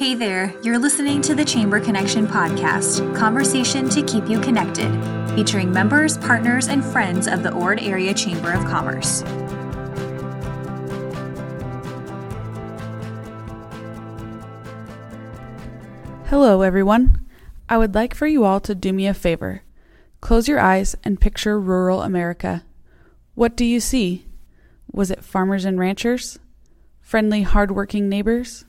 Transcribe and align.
Hey 0.00 0.14
there, 0.14 0.54
you're 0.62 0.78
listening 0.78 1.20
to 1.20 1.34
the 1.34 1.44
Chamber 1.44 1.78
Connection 1.78 2.26
podcast, 2.26 3.14
conversation 3.14 3.86
to 3.90 4.02
keep 4.02 4.30
you 4.30 4.40
connected, 4.40 4.90
featuring 5.34 5.70
members, 5.70 6.16
partners, 6.16 6.68
and 6.68 6.82
friends 6.82 7.26
of 7.26 7.42
the 7.42 7.52
Ord 7.52 7.82
Area 7.82 8.14
Chamber 8.14 8.50
of 8.50 8.64
Commerce. 8.64 9.20
Hello, 16.30 16.62
everyone. 16.62 17.20
I 17.68 17.76
would 17.76 17.94
like 17.94 18.14
for 18.14 18.26
you 18.26 18.46
all 18.46 18.60
to 18.60 18.74
do 18.74 18.94
me 18.94 19.06
a 19.06 19.12
favor. 19.12 19.64
Close 20.22 20.48
your 20.48 20.60
eyes 20.60 20.96
and 21.04 21.20
picture 21.20 21.60
rural 21.60 22.00
America. 22.00 22.64
What 23.34 23.54
do 23.54 23.66
you 23.66 23.80
see? 23.80 24.24
Was 24.90 25.10
it 25.10 25.22
farmers 25.22 25.66
and 25.66 25.78
ranchers? 25.78 26.38
Friendly, 27.02 27.42
hardworking 27.42 28.08
neighbors? 28.08 28.64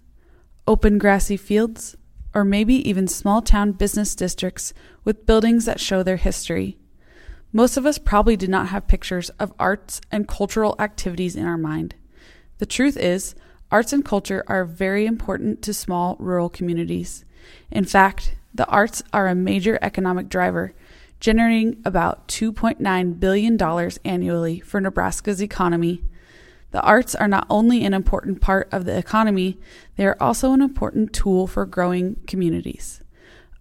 Open 0.67 0.97
grassy 0.97 1.37
fields, 1.37 1.95
or 2.33 2.45
maybe 2.45 2.87
even 2.87 3.07
small 3.07 3.41
town 3.41 3.71
business 3.71 4.15
districts 4.15 4.73
with 5.03 5.25
buildings 5.25 5.65
that 5.65 5.79
show 5.79 6.03
their 6.03 6.17
history. 6.17 6.77
Most 7.51 7.75
of 7.75 7.85
us 7.85 7.97
probably 7.97 8.37
did 8.37 8.49
not 8.49 8.69
have 8.69 8.87
pictures 8.87 9.29
of 9.31 9.53
arts 9.59 9.99
and 10.11 10.27
cultural 10.27 10.75
activities 10.79 11.35
in 11.35 11.45
our 11.45 11.57
mind. 11.57 11.95
The 12.59 12.65
truth 12.65 12.95
is, 12.95 13.35
arts 13.69 13.91
and 13.91 14.05
culture 14.05 14.43
are 14.47 14.63
very 14.63 15.05
important 15.05 15.61
to 15.63 15.73
small 15.73 16.15
rural 16.19 16.49
communities. 16.49 17.25
In 17.69 17.83
fact, 17.83 18.35
the 18.53 18.67
arts 18.67 19.03
are 19.11 19.27
a 19.27 19.35
major 19.35 19.77
economic 19.81 20.29
driver, 20.29 20.73
generating 21.19 21.81
about 21.83 22.27
$2.9 22.27 23.19
billion 23.19 23.91
annually 24.05 24.59
for 24.59 24.79
Nebraska's 24.79 25.41
economy 25.41 26.03
the 26.71 26.81
arts 26.81 27.15
are 27.15 27.27
not 27.27 27.45
only 27.49 27.83
an 27.83 27.93
important 27.93 28.41
part 28.41 28.67
of 28.71 28.85
the 28.85 28.97
economy, 28.97 29.59
they 29.97 30.05
are 30.05 30.17
also 30.19 30.53
an 30.53 30.61
important 30.61 31.13
tool 31.13 31.47
for 31.47 31.65
growing 31.65 32.15
communities. 32.27 33.01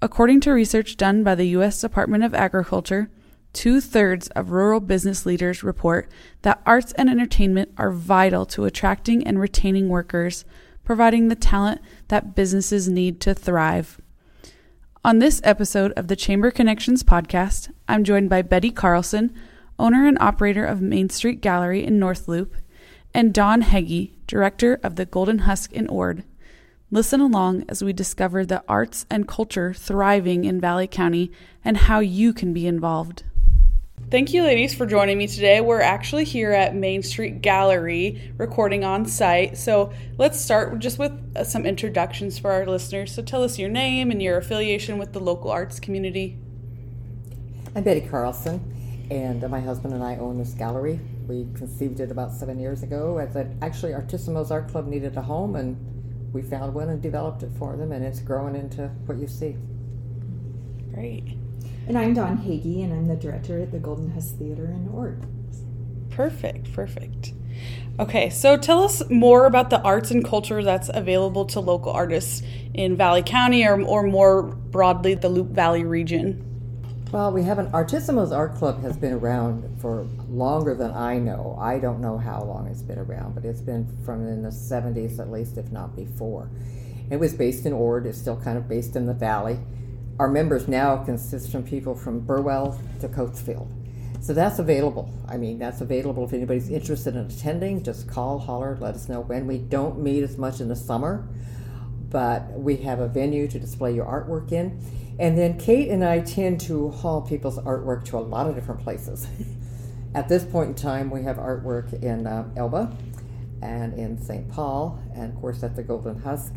According 0.00 0.40
to 0.40 0.52
research 0.52 0.96
done 0.96 1.22
by 1.22 1.34
the 1.34 1.48
U.S. 1.48 1.80
Department 1.80 2.24
of 2.24 2.34
Agriculture, 2.34 3.10
two 3.52 3.80
thirds 3.80 4.28
of 4.28 4.50
rural 4.50 4.80
business 4.80 5.26
leaders 5.26 5.62
report 5.62 6.08
that 6.42 6.62
arts 6.64 6.92
and 6.92 7.10
entertainment 7.10 7.72
are 7.76 7.90
vital 7.90 8.46
to 8.46 8.64
attracting 8.64 9.26
and 9.26 9.40
retaining 9.40 9.88
workers, 9.88 10.44
providing 10.84 11.28
the 11.28 11.34
talent 11.34 11.80
that 12.08 12.34
businesses 12.34 12.88
need 12.88 13.20
to 13.20 13.34
thrive. 13.34 14.00
On 15.04 15.18
this 15.18 15.40
episode 15.44 15.92
of 15.92 16.08
the 16.08 16.16
Chamber 16.16 16.50
Connections 16.50 17.02
podcast, 17.02 17.70
I'm 17.88 18.04
joined 18.04 18.30
by 18.30 18.42
Betty 18.42 18.70
Carlon, 18.70 19.34
owner 19.78 20.06
and 20.06 20.18
operator 20.20 20.64
of 20.64 20.80
Main 20.80 21.08
Street 21.08 21.40
Gallery 21.40 21.84
in 21.84 21.98
North 21.98 22.28
Loup, 22.28 22.54
and 23.14 23.34
Dahn 23.34 23.62
Hagge, 23.62 24.10
director 24.26 24.78
of 24.82 24.96
the 24.96 25.06
Golden 25.06 25.40
Husk 25.40 25.72
in 25.72 25.88
Ord. 25.88 26.24
Listen 26.90 27.20
along 27.20 27.64
as 27.68 27.84
we 27.84 27.92
discover 27.92 28.44
the 28.44 28.64
arts 28.68 29.06
and 29.08 29.28
culture 29.28 29.72
thriving 29.72 30.44
in 30.44 30.60
Valley 30.60 30.88
County 30.88 31.30
and 31.64 31.76
how 31.76 32.00
you 32.00 32.32
can 32.32 32.52
be 32.52 32.66
involved. 32.66 33.22
Thank 34.10 34.32
you, 34.32 34.42
ladies, 34.42 34.74
for 34.74 34.86
joining 34.86 35.18
me 35.18 35.28
today. 35.28 35.60
We're 35.60 35.82
actually 35.82 36.24
here 36.24 36.50
at 36.50 36.74
Main 36.74 37.04
Street 37.04 37.42
Gallery 37.42 38.32
recording 38.36 38.82
on 38.82 39.06
site. 39.06 39.56
So 39.56 39.92
let's 40.18 40.40
start 40.40 40.76
just 40.80 40.98
with 40.98 41.12
uh, 41.36 41.44
some 41.44 41.64
introductions 41.64 42.36
for 42.36 42.50
our 42.50 42.66
listeners. 42.66 43.14
So 43.14 43.22
tell 43.22 43.44
us 43.44 43.56
your 43.56 43.68
name 43.68 44.10
and 44.10 44.20
your 44.20 44.36
affiliation 44.36 44.98
with 44.98 45.12
the 45.12 45.20
local 45.20 45.52
arts 45.52 45.78
community. 45.78 46.36
I'm 47.76 47.84
Betty 47.84 48.00
Carlon, 48.00 49.06
and 49.12 49.48
my 49.48 49.60
husband 49.60 49.94
and 49.94 50.02
I 50.02 50.16
own 50.16 50.38
this 50.38 50.54
gallery 50.54 50.98
we 51.30 51.46
conceived 51.54 52.00
it 52.00 52.10
about 52.10 52.32
seven 52.32 52.58
years 52.58 52.82
ago. 52.82 53.18
As 53.18 53.36
a, 53.36 53.48
actually, 53.62 53.92
Artissimo's 53.92 54.50
Art 54.50 54.68
Club 54.68 54.88
needed 54.88 55.16
a 55.16 55.22
home, 55.22 55.54
and 55.54 55.76
we 56.32 56.42
found 56.42 56.74
one 56.74 56.88
and 56.88 57.00
developed 57.00 57.44
it 57.44 57.52
for 57.56 57.76
them, 57.76 57.92
and 57.92 58.04
it's 58.04 58.18
growing 58.20 58.56
into 58.56 58.88
what 59.06 59.16
you 59.16 59.28
see. 59.28 59.56
Great. 60.92 61.36
And 61.86 61.96
I'm 61.96 62.14
Dahn 62.14 62.38
Hagge, 62.38 62.82
and 62.82 62.92
I'm 62.92 63.06
the 63.06 63.14
director 63.14 63.60
at 63.60 63.70
the 63.70 63.78
Golden 63.78 64.10
Husk 64.10 64.38
Theater 64.38 64.64
in 64.64 64.88
Ord. 64.92 65.24
Perfect, 66.10 66.72
perfect. 66.72 67.32
Okay, 68.00 68.28
so 68.30 68.56
tell 68.56 68.82
us 68.82 69.08
more 69.08 69.46
about 69.46 69.70
the 69.70 69.80
arts 69.82 70.10
and 70.10 70.24
culture 70.24 70.64
that's 70.64 70.90
available 70.92 71.44
to 71.46 71.60
local 71.60 71.92
artists 71.92 72.42
in 72.74 72.96
Valley 72.96 73.22
County 73.22 73.64
or, 73.64 73.80
or 73.82 74.02
more 74.02 74.42
broadly 74.42 75.14
the 75.14 75.28
Loup 75.28 75.50
Valley 75.50 75.84
region. 75.84 76.44
Well, 77.12 77.32
we 77.32 77.42
have 77.42 77.58
an 77.58 77.72
Artissimo's 77.72 78.30
Art 78.30 78.54
Club 78.54 78.82
has 78.82 78.96
been 78.96 79.12
around 79.12 79.80
for 79.80 80.06
longer 80.28 80.76
than 80.76 80.92
I 80.92 81.18
know. 81.18 81.58
I 81.60 81.80
don't 81.80 82.00
know 82.00 82.16
how 82.16 82.44
long 82.44 82.68
it's 82.68 82.82
been 82.82 83.00
around, 83.00 83.34
but 83.34 83.44
it's 83.44 83.60
been 83.60 83.98
from 84.04 84.28
in 84.28 84.42
the 84.42 84.50
70s 84.50 85.18
at 85.18 85.28
least, 85.28 85.58
if 85.58 85.72
not 85.72 85.96
before. 85.96 86.52
It 87.10 87.16
was 87.16 87.34
based 87.34 87.66
in 87.66 87.72
Ord. 87.72 88.06
It's 88.06 88.16
still 88.16 88.36
kind 88.36 88.56
of 88.56 88.68
based 88.68 88.94
in 88.94 89.06
the 89.06 89.12
valley. 89.12 89.58
Our 90.20 90.28
members 90.28 90.68
now 90.68 90.98
consist 90.98 91.50
from 91.50 91.64
people 91.64 91.96
from 91.96 92.20
Burwell 92.20 92.80
to 93.00 93.08
Cotesfield. 93.08 93.68
So 94.20 94.32
that's 94.32 94.60
available. 94.60 95.12
I 95.26 95.36
mean, 95.36 95.58
that's 95.58 95.80
available 95.80 96.24
if 96.26 96.32
anybody's 96.32 96.70
interested 96.70 97.16
in 97.16 97.26
attending. 97.26 97.82
Just 97.82 98.08
call, 98.08 98.38
holler, 98.38 98.78
let 98.80 98.94
us 98.94 99.08
know 99.08 99.22
when. 99.22 99.48
We 99.48 99.58
don't 99.58 99.98
meet 100.00 100.22
as 100.22 100.38
much 100.38 100.60
in 100.60 100.68
the 100.68 100.76
summer, 100.76 101.26
but 102.08 102.52
we 102.52 102.76
have 102.76 103.00
a 103.00 103.08
venue 103.08 103.48
to 103.48 103.58
display 103.58 103.96
your 103.96 104.06
artwork 104.06 104.52
in 104.52 104.80
and 105.20 105.36
then 105.36 105.58
Kate 105.58 105.90
and 105.90 106.02
I 106.02 106.20
tend 106.20 106.62
to 106.62 106.90
haul 106.92 107.20
people's 107.20 107.58
artwork 107.58 108.06
to 108.06 108.16
a 108.16 108.20
lot 108.20 108.46
of 108.46 108.54
different 108.54 108.80
places. 108.80 109.28
At 110.14 110.30
this 110.30 110.44
point 110.44 110.70
in 110.70 110.74
time, 110.74 111.10
we 111.10 111.22
have 111.24 111.36
artwork 111.36 112.02
in 112.02 112.26
uh, 112.26 112.48
Elba 112.56 112.96
and 113.60 113.92
in 113.92 114.16
St. 114.16 114.50
Paul, 114.50 114.98
and 115.14 115.30
of 115.34 115.38
course 115.38 115.62
at 115.62 115.76
the 115.76 115.82
Golden 115.82 116.18
Husk. 116.22 116.54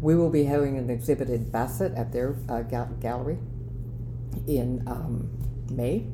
We 0.00 0.16
will 0.16 0.30
be 0.30 0.44
having 0.44 0.78
an 0.78 0.88
exhibit 0.88 1.28
in 1.28 1.50
Bassett 1.50 1.92
at 1.92 2.10
their 2.10 2.36
uh, 2.48 2.62
ga- 2.62 2.88
gallery 3.00 3.36
in 4.46 4.82
um, 4.86 5.30
May. 5.70 6.06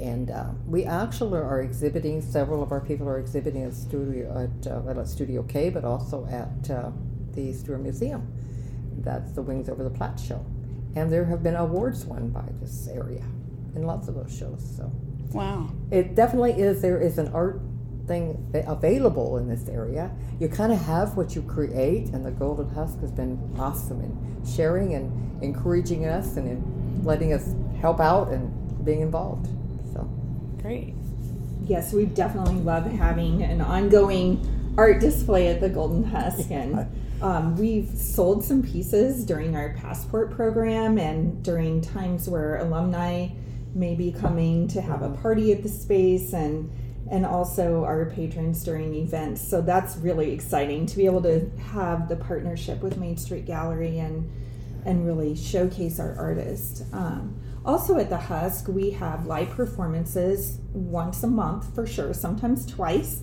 And 0.00 0.30
uh, 0.30 0.46
we 0.66 0.84
actually 0.84 1.40
are 1.40 1.60
exhibiting, 1.60 2.22
several 2.22 2.62
of 2.62 2.72
our 2.72 2.80
people 2.80 3.06
are 3.06 3.18
exhibiting 3.18 3.64
at 3.64 3.74
Studio, 3.74 4.48
at, 4.48 4.66
uh, 4.66 4.98
at 4.98 5.06
Studio 5.06 5.42
K, 5.42 5.68
but 5.68 5.84
also 5.84 6.24
at 6.26 6.70
uh, 6.70 6.90
the 7.34 7.52
Stuhr 7.52 7.78
Museum. 7.78 8.26
That's 9.00 9.32
the 9.32 9.42
Wings 9.42 9.68
Over 9.68 9.84
the 9.84 9.90
Platte 9.90 10.18
show 10.18 10.44
and 10.98 11.12
there 11.12 11.24
have 11.24 11.42
been 11.44 11.54
awards 11.54 12.04
won 12.04 12.28
by 12.30 12.44
this 12.60 12.88
area 12.88 13.24
in 13.76 13.84
lots 13.84 14.08
of 14.08 14.16
those 14.16 14.36
shows. 14.36 14.68
So, 14.76 14.90
wow, 15.32 15.70
it 15.92 16.16
definitely 16.16 16.52
is. 16.52 16.82
There 16.82 17.00
is 17.00 17.18
an 17.18 17.28
art 17.28 17.60
thing 18.08 18.50
available 18.66 19.38
in 19.38 19.48
this 19.48 19.68
area. 19.68 20.10
You 20.40 20.48
kind 20.48 20.72
of 20.72 20.80
have 20.82 21.16
what 21.16 21.36
you 21.36 21.42
create, 21.42 22.08
and 22.08 22.26
the 22.26 22.32
Golden 22.32 22.68
Husk 22.70 23.00
has 23.00 23.12
been 23.12 23.38
awesome 23.58 24.00
in 24.00 24.44
sharing 24.44 24.94
and 24.94 25.42
encouraging 25.42 26.06
us 26.06 26.36
and 26.36 26.48
in 26.48 27.04
letting 27.04 27.32
us 27.32 27.54
help 27.80 28.00
out 28.00 28.28
and 28.28 28.84
being 28.84 29.00
involved. 29.00 29.46
So, 29.92 30.02
great. 30.60 30.94
Yes, 31.64 31.92
we 31.92 32.06
definitely 32.06 32.56
love 32.56 32.86
having 32.90 33.44
an 33.44 33.60
ongoing 33.60 34.74
art 34.76 35.00
display 35.00 35.46
at 35.48 35.60
the 35.60 35.68
Golden 35.68 36.02
Husk 36.02 36.50
and. 36.50 36.88
Um, 37.20 37.56
we've 37.56 37.88
sold 37.88 38.44
some 38.44 38.62
pieces 38.62 39.24
during 39.24 39.56
our 39.56 39.74
passport 39.74 40.30
program 40.30 40.98
and 40.98 41.42
during 41.42 41.80
times 41.80 42.28
where 42.28 42.58
alumni 42.58 43.28
may 43.74 43.94
be 43.94 44.12
coming 44.12 44.68
to 44.68 44.80
have 44.80 45.02
a 45.02 45.10
party 45.10 45.52
at 45.52 45.62
the 45.62 45.68
space 45.68 46.32
and 46.32 46.70
and 47.10 47.24
also 47.24 47.84
our 47.84 48.04
patrons 48.10 48.62
during 48.62 48.94
events. 48.94 49.40
So 49.40 49.62
that's 49.62 49.96
really 49.96 50.30
exciting 50.32 50.84
to 50.86 50.96
be 50.96 51.06
able 51.06 51.22
to 51.22 51.50
have 51.72 52.06
the 52.08 52.16
partnership 52.16 52.82
with 52.82 52.98
Main 52.98 53.16
Street 53.16 53.46
Gallery 53.46 53.98
and 53.98 54.30
and 54.84 55.04
really 55.04 55.34
showcase 55.34 55.98
our 55.98 56.14
artists. 56.16 56.84
Um, 56.92 57.40
also 57.64 57.98
at 57.98 58.08
the 58.08 58.16
Husk, 58.16 58.68
we 58.68 58.90
have 58.90 59.26
live 59.26 59.50
performances 59.50 60.58
once 60.72 61.22
a 61.22 61.26
month 61.26 61.74
for 61.74 61.86
sure, 61.86 62.14
sometimes 62.14 62.64
twice. 62.64 63.22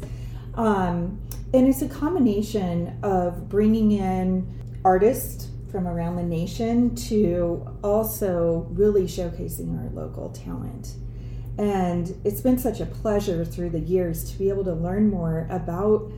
Um, 0.55 1.21
and 1.53 1.67
it's 1.67 1.81
a 1.81 1.89
combination 1.89 2.97
of 3.03 3.47
bringing 3.47 3.91
in 3.91 4.79
artists 4.83 5.49
from 5.71 5.87
around 5.87 6.15
the 6.15 6.23
nation 6.23 6.95
to 6.95 7.67
also 7.83 8.67
really 8.71 9.03
showcasing 9.03 9.77
our 9.77 9.89
local 9.91 10.29
talent. 10.29 10.95
And 11.57 12.15
it's 12.23 12.41
been 12.41 12.57
such 12.57 12.81
a 12.81 12.85
pleasure 12.85 13.45
through 13.45 13.69
the 13.71 13.79
years 13.79 14.29
to 14.31 14.37
be 14.37 14.49
able 14.49 14.63
to 14.65 14.73
learn 14.73 15.09
more 15.09 15.47
about 15.49 16.11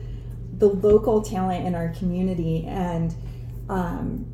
the 0.58 0.68
local 0.68 1.22
talent 1.22 1.66
in 1.66 1.74
our 1.74 1.90
community. 1.90 2.66
And 2.66 3.14
um, 3.68 4.26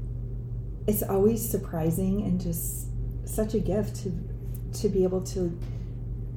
it's 0.86 1.02
always 1.02 1.46
surprising 1.48 2.22
and 2.22 2.40
just 2.40 2.88
such 3.26 3.54
a 3.54 3.60
gift 3.60 3.96
to, 4.02 4.12
to 4.80 4.88
be 4.88 5.04
able 5.04 5.22
to 5.22 5.58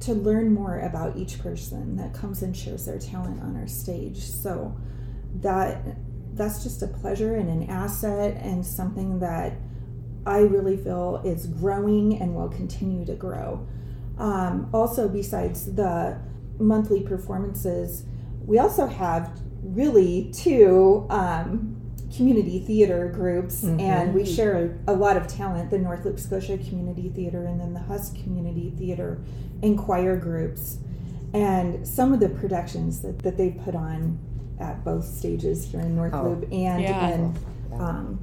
to 0.00 0.14
learn 0.14 0.52
more 0.54 0.80
about 0.80 1.16
each 1.16 1.40
person 1.40 1.96
that 1.96 2.14
comes 2.14 2.42
and 2.42 2.56
shares 2.56 2.86
their 2.86 2.98
talent 2.98 3.42
on 3.42 3.56
our 3.56 3.66
stage. 3.66 4.18
So 4.18 4.76
that 5.36 5.96
that's 6.34 6.62
just 6.62 6.82
a 6.82 6.86
pleasure 6.86 7.34
and 7.34 7.48
an 7.50 7.68
asset 7.68 8.40
and 8.42 8.64
something 8.64 9.18
that 9.18 9.54
I 10.24 10.40
really 10.40 10.76
feel 10.76 11.20
is 11.24 11.46
growing 11.46 12.20
and 12.20 12.34
will 12.34 12.48
continue 12.48 13.04
to 13.06 13.14
grow. 13.14 13.66
Um, 14.18 14.68
also, 14.72 15.08
besides 15.08 15.74
the 15.74 16.18
monthly 16.58 17.02
performances, 17.02 18.04
we 18.44 18.58
also 18.58 18.86
have 18.86 19.32
really 19.62 20.30
two 20.32 21.06
um, 21.10 21.67
community 22.16 22.58
theater 22.60 23.08
groups, 23.14 23.62
and 23.62 24.14
we 24.14 24.24
share 24.24 24.78
a, 24.86 24.92
a 24.92 24.94
lot 24.94 25.16
of 25.16 25.26
talent 25.26 25.70
the 25.70 25.78
North 25.78 26.04
Loup 26.04 26.18
Scotia 26.18 26.56
Community 26.58 27.08
Theater 27.10 27.44
and 27.44 27.60
then 27.60 27.74
the 27.74 27.80
Husk 27.80 28.14
Community 28.22 28.72
Theater 28.78 29.18
and 29.62 29.76
choir 29.78 30.16
groups. 30.16 30.78
And 31.34 31.86
some 31.86 32.12
of 32.14 32.20
the 32.20 32.28
productions 32.30 33.02
that, 33.02 33.18
that 33.20 33.36
they 33.36 33.50
put 33.50 33.74
on 33.74 34.18
at 34.58 34.82
both 34.84 35.04
stages 35.04 35.64
here 35.70 35.80
in 35.80 35.94
North 35.94 36.14
Oh. 36.14 36.22
Loup 36.30 36.44
and 36.50 36.82
Yeah. 36.82 37.10
in 37.14 37.38
um, 37.74 38.20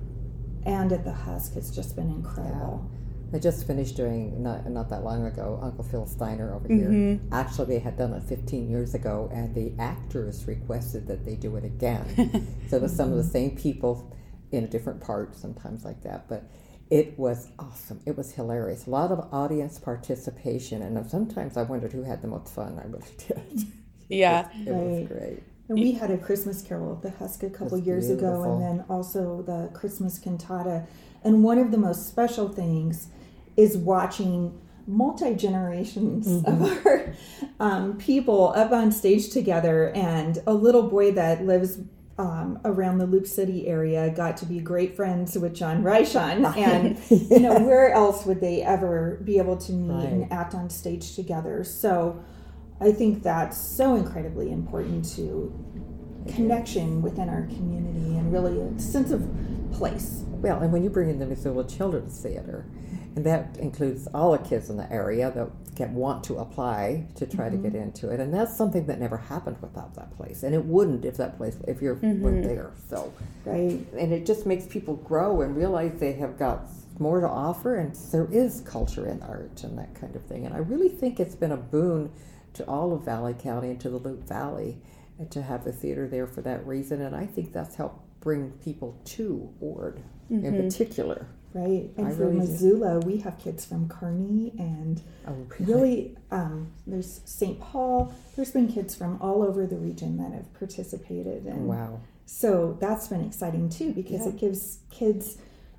and 0.66 0.92
at 0.92 1.04
the 1.06 1.14
Husk 1.14 1.54
has 1.54 1.70
just 1.70 1.96
been 1.96 2.10
incredible. 2.10 2.90
I 3.36 3.40
just 3.40 3.68
finished 3.68 3.98
doing 3.98 4.42
not 4.42 4.66
not 4.70 4.90
that 4.92 5.04
long 5.04 5.26
ago. 5.26 5.60
Uncle 5.62 5.84
Phil 5.84 6.06
Steiner 6.06 6.56
over 6.56 6.70
here. 6.70 6.88
Mm-hmm. 6.88 7.34
Actually, 7.34 7.66
they 7.66 7.80
had 7.80 7.98
done 7.98 8.14
it 8.14 8.24
15 8.24 8.70
years 8.70 8.94
ago, 8.96 9.30
and 9.34 9.54
the 9.54 9.74
actors 9.78 10.48
requested 10.48 11.06
that 11.08 11.26
they 11.26 11.36
do 11.36 11.58
it 11.58 11.66
again. 11.66 12.48
so 12.70 12.78
it 12.78 12.82
was 12.82 12.96
some 12.96 13.10
of 13.12 13.18
the 13.18 13.24
mm-hmm. 13.24 13.32
same 13.32 13.58
people 13.58 14.16
in 14.52 14.64
a 14.64 14.68
different 14.68 15.02
part, 15.02 15.36
sometimes 15.36 15.84
like 15.84 16.02
that. 16.04 16.30
But 16.30 16.50
it 16.90 17.20
was 17.20 17.50
awesome. 17.60 18.00
It 18.06 18.16
was 18.16 18.32
hilarious. 18.32 18.88
A 18.88 18.90
lot 18.90 19.12
of 19.12 19.28
audience 19.34 19.80
participation, 19.80 20.82
and 20.82 21.06
sometimes 21.12 21.58
I 21.58 21.64
wondered 21.64 21.92
who 21.92 22.04
had 22.04 22.22
the 22.22 22.30
most 22.30 22.54
fun. 22.56 22.80
I 22.82 22.88
really 22.88 23.04
did. 23.28 23.68
Yeah. 24.08 24.48
It 24.66 24.74
was 24.74 25.00
Right. 25.00 25.08
great. 25.10 25.44
And 25.68 25.80
we 25.80 25.92
had 25.92 26.10
a 26.10 26.18
Christmas 26.18 26.62
Carol 26.62 26.94
at 26.94 27.02
the 27.02 27.10
Husk 27.10 27.44
a 27.44 27.50
couple 27.50 27.78
That's 27.78 27.88
years 27.88 28.10
ago, 28.10 28.44
and 28.44 28.62
then 28.62 28.86
also 28.88 29.42
the 29.42 29.72
Christmas 29.74 30.20
cantata. 30.20 30.86
And 31.24 31.44
one 31.44 31.58
of 31.58 31.72
the 31.72 31.78
most 31.80 32.08
special 32.08 32.48
things 32.48 33.08
is 33.58 33.78
watching 33.78 34.60
multi 34.88 35.34
generations 35.36 36.28
Mm-hmm. 36.28 36.64
of 36.64 36.86
our 36.86 37.14
um, 37.60 37.98
people 37.98 38.54
up 38.56 38.72
on 38.72 38.92
stage 38.92 39.30
together. 39.30 39.90
And 39.96 40.40
a 40.46 40.54
little 40.54 40.84
boy 40.84 41.12
that 41.14 41.44
lives 41.46 41.80
um, 42.18 42.60
around 42.64 43.00
the 43.00 43.06
Loup 43.08 43.28
City 43.28 43.68
area 43.68 44.10
got 44.10 44.38
to 44.38 44.46
be 44.46 44.60
great 44.60 44.96
friends 44.96 45.38
with 45.38 45.54
John 45.54 45.84
Reichon. 45.84 46.56
And, 46.58 46.98
you 47.10 47.40
know, 47.40 47.60
where 47.60 47.92
else 47.92 48.26
would 48.26 48.40
they 48.42 48.62
ever 48.62 49.20
be 49.24 49.38
able 49.38 49.58
to 49.58 49.72
meet 49.74 49.94
Right. 49.96 50.06
and 50.14 50.32
act 50.32 50.54
on 50.56 50.70
stage 50.70 51.16
together? 51.16 51.64
So 51.64 52.24
I 52.80 52.92
think 52.92 53.24
that's 53.24 53.58
so 53.58 53.96
incredibly 53.96 54.52
important 54.52 55.06
to 55.16 55.52
connection 56.34 57.02
within 57.02 57.30
our 57.30 57.44
community 57.48 58.18
and 58.18 58.32
really 58.32 58.60
a 58.60 58.80
sense 58.80 59.12
of 59.12 59.28
place. 59.74 60.24
Well, 60.28 60.60
and 60.60 60.72
when 60.72 60.84
you 60.84 60.90
bring 60.90 61.10
in 61.10 61.20
the 61.20 61.26
Missoula 61.26 61.68
Children's 61.68 62.20
Theater, 62.22 62.66
and 63.16 63.26
that 63.26 63.58
includes 63.58 64.08
all 64.14 64.34
the 64.34 64.38
kids 64.40 64.70
in 64.70 64.78
the 64.78 64.92
area 64.92 65.32
that 65.32 65.76
get, 65.76 65.90
want 65.90 66.24
to 66.26 66.36
apply 66.38 67.06
to 67.16 67.26
try 67.26 67.50
to 67.50 67.58
get 67.58 67.74
mm-hmm. 67.74 67.84
into 67.84 68.10
it, 68.10 68.20
and 68.20 68.34
that's 68.34 68.56
something 68.56 68.86
that 68.88 69.00
never 69.00 69.18
happened 69.18 69.58
without 69.62 69.96
that 69.96 70.16
place, 70.18 70.44
and 70.44 70.54
it 70.54 70.66
wouldn't 70.66 71.06
if 71.06 71.18
that 71.18 71.38
place 71.38 71.58
if 71.68 71.82
you 71.82 71.94
weren't 72.02 72.22
mm-hmm. 72.22 72.44
there. 72.44 72.72
So, 72.90 73.14
Right. 73.46 73.86
and 73.98 74.12
it 74.12 74.26
just 74.26 74.46
makes 74.46 74.66
people 74.66 74.96
grow 74.96 75.42
and 75.42 75.56
realize 75.56 76.00
they 76.00 76.14
have 76.14 76.38
got 76.38 76.66
more 77.00 77.20
to 77.20 77.28
offer, 77.28 77.76
and 77.76 77.96
there 78.12 78.28
is 78.32 78.62
culture 78.62 79.06
and 79.06 79.22
art 79.24 79.64
and 79.64 79.78
that 79.78 79.94
kind 79.96 80.16
of 80.16 80.24
thing. 80.24 80.46
And 80.46 80.54
I 80.54 80.60
really 80.60 80.90
think 80.90 81.20
it's 81.20 81.36
been 81.36 81.52
a 81.52 81.58
boon 81.58 82.12
to 82.54 82.66
all 82.66 82.94
of 82.94 83.04
Valley 83.04 83.36
County 83.38 83.70
and 83.70 83.80
to 83.82 83.90
the 83.90 83.98
Loup 83.98 84.28
Valley 84.28 84.78
to 85.30 85.42
have 85.42 85.64
the 85.64 85.72
theater 85.72 86.08
there 86.08 86.28
for 86.28 86.42
that 86.42 86.66
reason, 86.66 87.02
and 87.02 87.16
I 87.16 87.26
think 87.26 87.54
that's 87.54 87.76
helped 87.76 88.02
bring 88.20 88.52
people 88.64 89.00
to 89.06 89.54
Ord 89.62 90.02
in 90.30 90.42
mm-hmm. 90.42 90.62
particular. 90.62 91.28
Right. 91.56 91.90
And 91.96 92.08
I 92.08 92.12
for 92.12 92.28
really 92.28 92.46
do. 92.46 92.52
Missoula, 92.52 93.00
we 93.00 93.18
have 93.20 93.40
kids 93.40 93.64
from 93.64 93.88
Kearney 93.88 94.52
and 94.60 95.02
Oh, 95.26 95.48
really, 95.58 96.18
um, 96.30 96.74
there's 96.86 97.22
St. 97.24 97.58
Paul. 97.62 98.14
There's 98.36 98.52
been 98.52 98.68
kids 98.68 98.94
from 98.94 99.18
all 99.22 99.42
over 99.42 99.66
the 99.66 99.78
region 99.78 100.18
that 100.18 100.34
have 100.34 100.54
participated. 100.54 101.46
And 101.46 101.66
Wow. 101.66 102.02
So 102.26 102.78
that's 102.82 103.08
been 103.08 103.24
exciting 103.24 103.70
too 103.70 103.94
because 103.94 104.28
it 104.28 104.38
gives 104.38 104.80
kids 104.92 105.38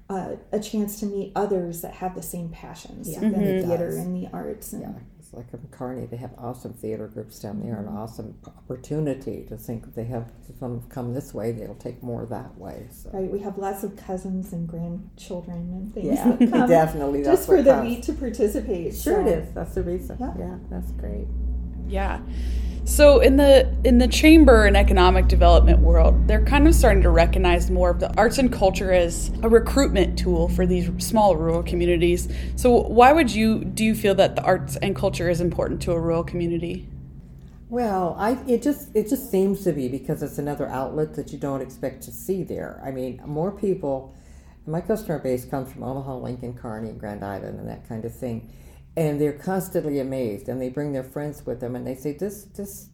uh, 0.08 0.36
a 0.50 0.60
chance 0.60 0.98
to 1.00 1.06
meet 1.06 1.32
others 1.36 1.82
that 1.82 1.94
have 1.94 2.14
the 2.14 2.22
same 2.22 2.48
passions 2.48 3.10
Yeah, 3.10 3.20
than 3.20 3.34
it 3.34 3.60
the 3.60 3.66
theater 3.66 3.88
and 3.88 4.16
the 4.16 4.30
arts. 4.32 4.72
And 4.72 4.82
Yeah, 4.82 4.92
like 5.36 5.52
in 5.52 5.60
Kearney, 5.70 6.06
they 6.06 6.16
have 6.16 6.30
awesome 6.38 6.72
theater 6.72 7.06
groups 7.06 7.38
down 7.38 7.60
there, 7.60 7.78
an 7.78 7.88
awesome 7.88 8.36
opportunity 8.46 9.44
to 9.48 9.56
think 9.56 9.84
if 9.86 9.94
they 9.94 10.04
have 10.04 10.32
some 10.58 10.82
come 10.88 11.12
this 11.14 11.34
way, 11.34 11.52
they'll 11.52 11.74
take 11.74 12.02
more 12.02 12.26
that 12.26 12.56
way. 12.58 12.86
So. 12.90 13.10
Right, 13.12 13.30
we 13.30 13.38
have 13.40 13.58
lots 13.58 13.84
of 13.84 13.96
cousins 13.96 14.52
and 14.52 14.66
grandchildren 14.66 15.56
and 15.72 15.94
things 15.94 16.06
Yeah, 16.06 16.32
that 16.32 16.50
come 16.50 16.68
definitely. 16.68 17.22
That's 17.22 17.38
just 17.38 17.48
for 17.48 17.56
what 17.56 17.64
the 17.66 17.70
counts. 17.72 17.88
meet 17.90 18.02
to 18.04 18.12
participate. 18.14 18.96
Sure, 18.96 19.14
so- 19.14 19.20
it 19.20 19.38
is. 19.38 19.54
That's 19.54 19.74
the 19.74 19.82
reason. 19.82 20.16
Yeah. 20.18 20.32
Yeah, 20.38 20.56
that's 20.70 20.90
great. 20.92 21.26
Yeah. 21.86 22.20
So 22.86 23.18
in 23.18 23.36
the 23.36 23.68
in 23.82 23.98
the 23.98 24.06
chamber 24.06 24.64
and 24.64 24.76
economic 24.76 25.26
development 25.26 25.80
world, 25.80 26.28
they're 26.28 26.44
kind 26.44 26.68
of 26.68 26.74
starting 26.74 27.02
to 27.02 27.10
recognize 27.10 27.68
more 27.68 27.90
of 27.90 27.98
the 27.98 28.16
arts 28.16 28.38
and 28.38 28.50
culture 28.50 28.92
as 28.92 29.32
a 29.42 29.48
recruitment 29.48 30.16
tool 30.16 30.48
for 30.50 30.66
these 30.66 30.88
small 31.04 31.36
rural 31.36 31.64
communities. 31.64 32.28
So 32.54 32.70
why 32.70 33.12
would 33.12 33.28
you 33.34 33.64
do 33.64 33.84
you 33.84 33.96
feel 33.96 34.14
that 34.14 34.36
the 34.36 34.42
arts 34.44 34.76
and 34.76 34.94
culture 34.94 35.28
is 35.28 35.40
important 35.40 35.82
to 35.82 35.92
a 35.92 36.00
rural 36.00 36.22
community? 36.22 36.88
Well, 37.68 38.14
I 38.20 38.38
it 38.46 38.62
just 38.62 38.94
it 38.94 39.08
just 39.08 39.32
seems 39.32 39.64
to 39.64 39.72
be 39.72 39.88
because 39.88 40.22
it's 40.22 40.38
another 40.38 40.68
outlet 40.68 41.14
that 41.16 41.32
you 41.32 41.38
don't 41.38 41.60
expect 41.60 42.04
to 42.04 42.12
see 42.12 42.44
there. 42.44 42.80
I 42.84 42.92
mean, 42.92 43.20
more 43.26 43.50
people. 43.50 44.14
My 44.64 44.80
customer 44.80 45.18
base 45.18 45.44
comes 45.44 45.72
from 45.72 45.82
Omaha, 45.82 46.18
Lincoln, 46.18 46.54
Kearney, 46.54 46.92
Grand 46.92 47.24
Island, 47.24 47.58
and 47.58 47.68
that 47.68 47.88
kind 47.88 48.04
of 48.04 48.14
thing, 48.14 48.52
and 48.96 49.20
they're 49.20 49.32
constantly 49.32 49.98
amazed, 50.00 50.48
and 50.48 50.60
they 50.60 50.68
bring 50.68 50.92
their 50.92 51.04
friends 51.04 51.44
with 51.44 51.60
them, 51.60 51.76
and 51.76 51.86
they 51.86 51.94
say, 51.94 52.12
"This, 52.12 52.44
this, 52.44 52.88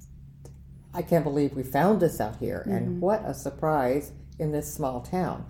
I 0.92 1.02
can't 1.02 1.24
believe 1.24 1.54
we 1.54 1.62
found 1.62 2.00
this 2.00 2.20
out 2.20 2.36
here, 2.36 2.62
and 2.66 2.88
mm-hmm. 2.88 3.00
what 3.00 3.22
a 3.24 3.34
surprise 3.34 4.12
in 4.38 4.52
this 4.52 4.72
small 4.72 5.00
town." 5.00 5.44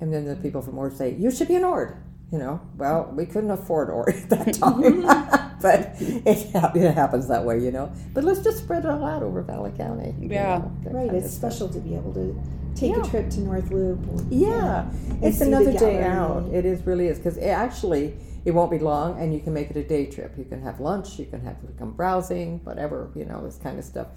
And 0.00 0.12
then 0.12 0.24
the 0.26 0.36
people 0.36 0.60
from 0.62 0.78
Ord 0.78 0.96
say, 0.96 1.14
"You 1.14 1.30
should 1.30 1.48
be 1.48 1.56
an 1.56 1.64
Ord." 1.64 1.96
You 2.32 2.38
know, 2.38 2.60
well, 2.76 3.12
we 3.14 3.26
couldn't 3.26 3.50
afford 3.50 3.90
Ord 3.90 4.08
at 4.14 4.28
that 4.30 4.54
time, 4.54 5.02
but 5.62 5.94
it, 6.00 6.48
it 6.76 6.94
happens 6.94 7.28
that 7.28 7.44
way, 7.44 7.60
you 7.60 7.70
know. 7.70 7.92
But 8.12 8.24
let's 8.24 8.40
just 8.42 8.58
spread 8.58 8.84
it 8.84 8.90
all 8.90 9.04
out 9.04 9.22
over 9.22 9.40
Valley 9.42 9.70
County. 9.76 10.14
you 10.18 10.28
Yeah. 10.30 10.58
know, 10.58 10.72
Right, 10.90 11.12
it's 11.12 11.26
of 11.26 11.32
stuff. 11.32 11.52
special 11.52 11.68
to 11.68 11.78
be 11.80 11.94
able 11.94 12.12
to 12.14 12.36
take 12.74 12.90
Yeah. 12.90 13.02
a 13.02 13.04
trip 13.06 13.30
to 13.30 13.40
North 13.40 13.70
Loup. 13.70 14.00
or- 14.12 14.22
Yeah, 14.30 14.90
it's 15.22 15.38
see 15.38 15.44
the 15.44 15.56
another 15.56 15.72
day 15.72 15.98
gallery. 15.98 16.04
out. 16.04 16.44
It 16.52 16.64
is 16.64 16.84
really 16.86 17.06
is 17.06 17.18
because 17.18 17.36
it 17.36 17.50
actually 17.50 18.14
it 18.44 18.52
won't 18.52 18.70
be 18.70 18.78
long, 18.78 19.18
and 19.20 19.32
you 19.34 19.40
can 19.40 19.52
make 19.54 19.70
it 19.70 19.76
a 19.76 19.84
day 19.84 20.06
trip. 20.06 20.34
You 20.36 20.44
can 20.44 20.60
have 20.62 20.80
lunch, 20.80 21.18
you 21.18 21.26
can 21.26 21.40
have 21.42 21.56
come 21.78 21.92
browsing, 21.92 22.60
whatever 22.64 23.10
you 23.14 23.24
know, 23.24 23.42
this 23.44 23.56
kind 23.56 23.78
of 23.78 23.84
stuff. 23.84 24.08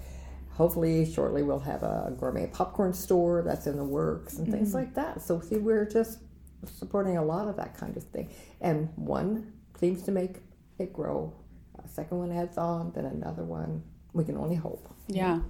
Hopefully, 0.50 1.10
shortly 1.10 1.42
we'll 1.42 1.60
have 1.60 1.82
a 1.82 2.12
gourmet 2.18 2.46
popcorn 2.48 2.92
store 2.92 3.42
that's 3.42 3.66
in 3.66 3.76
the 3.76 3.84
works 3.84 4.34
and 4.38 4.46
Mm-hmm. 4.46 4.56
things 4.56 4.74
like 4.74 4.94
that. 4.94 5.22
So 5.22 5.40
see, 5.40 5.56
we're 5.56 5.88
just 5.88 6.18
supporting 6.66 7.16
a 7.16 7.24
lot 7.24 7.46
of 7.48 7.56
that 7.56 7.76
kind 7.76 7.96
of 7.96 8.02
thing, 8.04 8.28
and 8.60 8.88
one 8.96 9.52
seems 9.78 10.02
to 10.02 10.10
make 10.10 10.36
it 10.78 10.92
grow. 10.92 11.32
A 11.84 11.88
second 11.88 12.18
one 12.18 12.32
adds 12.32 12.58
on, 12.58 12.92
then 12.94 13.04
another 13.06 13.44
one. 13.44 13.82
We 14.12 14.24
can 14.24 14.36
only 14.36 14.56
hope. 14.56 14.88
Yeah. 15.06 15.40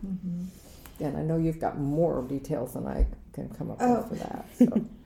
And 1.01 1.17
I 1.17 1.23
know 1.23 1.39
you've 1.39 1.61
got 1.61 1.79
more 1.79 2.23
details 2.23 2.75
than 2.75 2.87
I 2.87 3.07
can 3.33 3.49
come 3.51 3.71
up 3.71 3.79
Oh. 3.81 4.01
with 4.03 4.09
for 4.09 4.15
that. 4.27 4.47
So. 4.59 4.67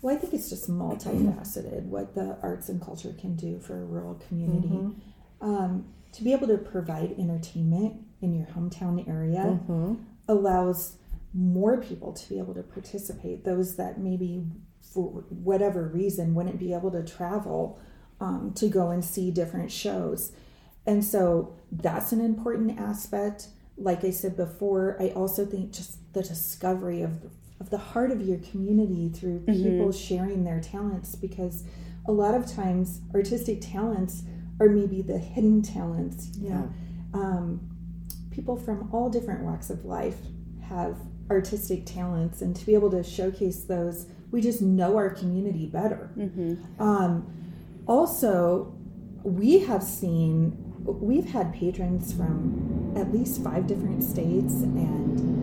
Well, 0.00 0.14
I 0.14 0.18
think 0.18 0.32
it's 0.34 0.48
just 0.48 0.70
multifaceted 0.70 1.84
what 1.84 2.14
the 2.14 2.36
arts 2.42 2.68
and 2.68 2.80
culture 2.80 3.14
can 3.18 3.34
do 3.34 3.58
for 3.58 3.80
a 3.82 3.84
rural 3.84 4.14
community. 4.28 4.68
Mm-hmm. 4.68 5.44
Um, 5.44 5.86
to 6.12 6.24
be 6.24 6.32
able 6.32 6.46
to 6.48 6.58
provide 6.58 7.14
entertainment 7.18 8.00
in 8.20 8.34
your 8.34 8.46
hometown 8.46 9.08
area 9.08 9.38
Mm-hmm. 9.38 9.94
allows 10.28 10.96
more 11.34 11.76
people 11.78 12.12
to 12.12 12.28
be 12.28 12.38
able 12.38 12.54
to 12.54 12.62
participate. 12.62 13.44
Those 13.44 13.76
that 13.76 13.98
maybe, 13.98 14.44
for 14.80 15.24
whatever 15.28 15.86
reason, 15.88 16.34
wouldn't 16.34 16.58
be 16.58 16.72
able 16.72 16.90
to 16.92 17.04
travel 17.04 17.78
um, 18.20 18.52
to 18.56 18.68
go 18.68 18.90
and 18.90 19.04
see 19.04 19.30
different 19.30 19.70
shows. 19.70 20.32
And 20.86 21.04
so 21.04 21.54
that's 21.70 22.12
an 22.12 22.20
important 22.20 22.78
aspect. 22.80 23.48
Like 23.76 24.04
I 24.04 24.10
said 24.10 24.36
before, 24.36 24.96
I 25.00 25.08
also 25.10 25.44
think 25.44 25.72
just 25.72 26.12
the 26.14 26.22
discovery 26.22 27.02
of 27.02 27.20
the, 27.22 27.30
of 27.60 27.70
the 27.70 27.78
heart 27.78 28.10
of 28.10 28.20
your 28.22 28.38
community 28.38 29.08
through 29.08 29.40
people 29.46 29.90
sharing 29.92 30.44
their 30.44 30.60
talents 30.60 31.14
because 31.16 31.64
a 32.06 32.12
lot 32.12 32.34
of 32.34 32.46
times 32.46 33.00
artistic 33.14 33.60
talents 33.60 34.22
are 34.60 34.68
maybe 34.68 35.02
the 35.02 35.18
hidden 35.18 35.60
talents. 35.62 36.30
You 36.38 36.50
know, 36.50 36.72
um, 37.14 37.60
people 38.30 38.56
from 38.56 38.88
all 38.92 39.10
different 39.10 39.42
walks 39.44 39.70
of 39.70 39.84
life 39.84 40.16
have 40.62 40.96
artistic 41.30 41.84
talents, 41.84 42.40
and 42.42 42.54
to 42.56 42.64
be 42.64 42.74
able 42.74 42.90
to 42.90 43.02
showcase 43.02 43.64
those, 43.64 44.06
we 44.30 44.40
just 44.40 44.62
know 44.62 44.96
our 44.96 45.10
community 45.10 45.66
better. 45.66 46.10
Um, 46.78 47.26
also, 47.86 48.74
we 49.22 49.58
have 49.60 49.82
seen, 49.82 50.56
we've 50.84 51.30
had 51.30 51.52
patrons 51.52 52.12
from 52.12 52.94
at 52.96 53.12
least 53.12 53.42
five 53.42 53.66
different 53.66 54.02
states 54.02 54.54
and 54.54 55.37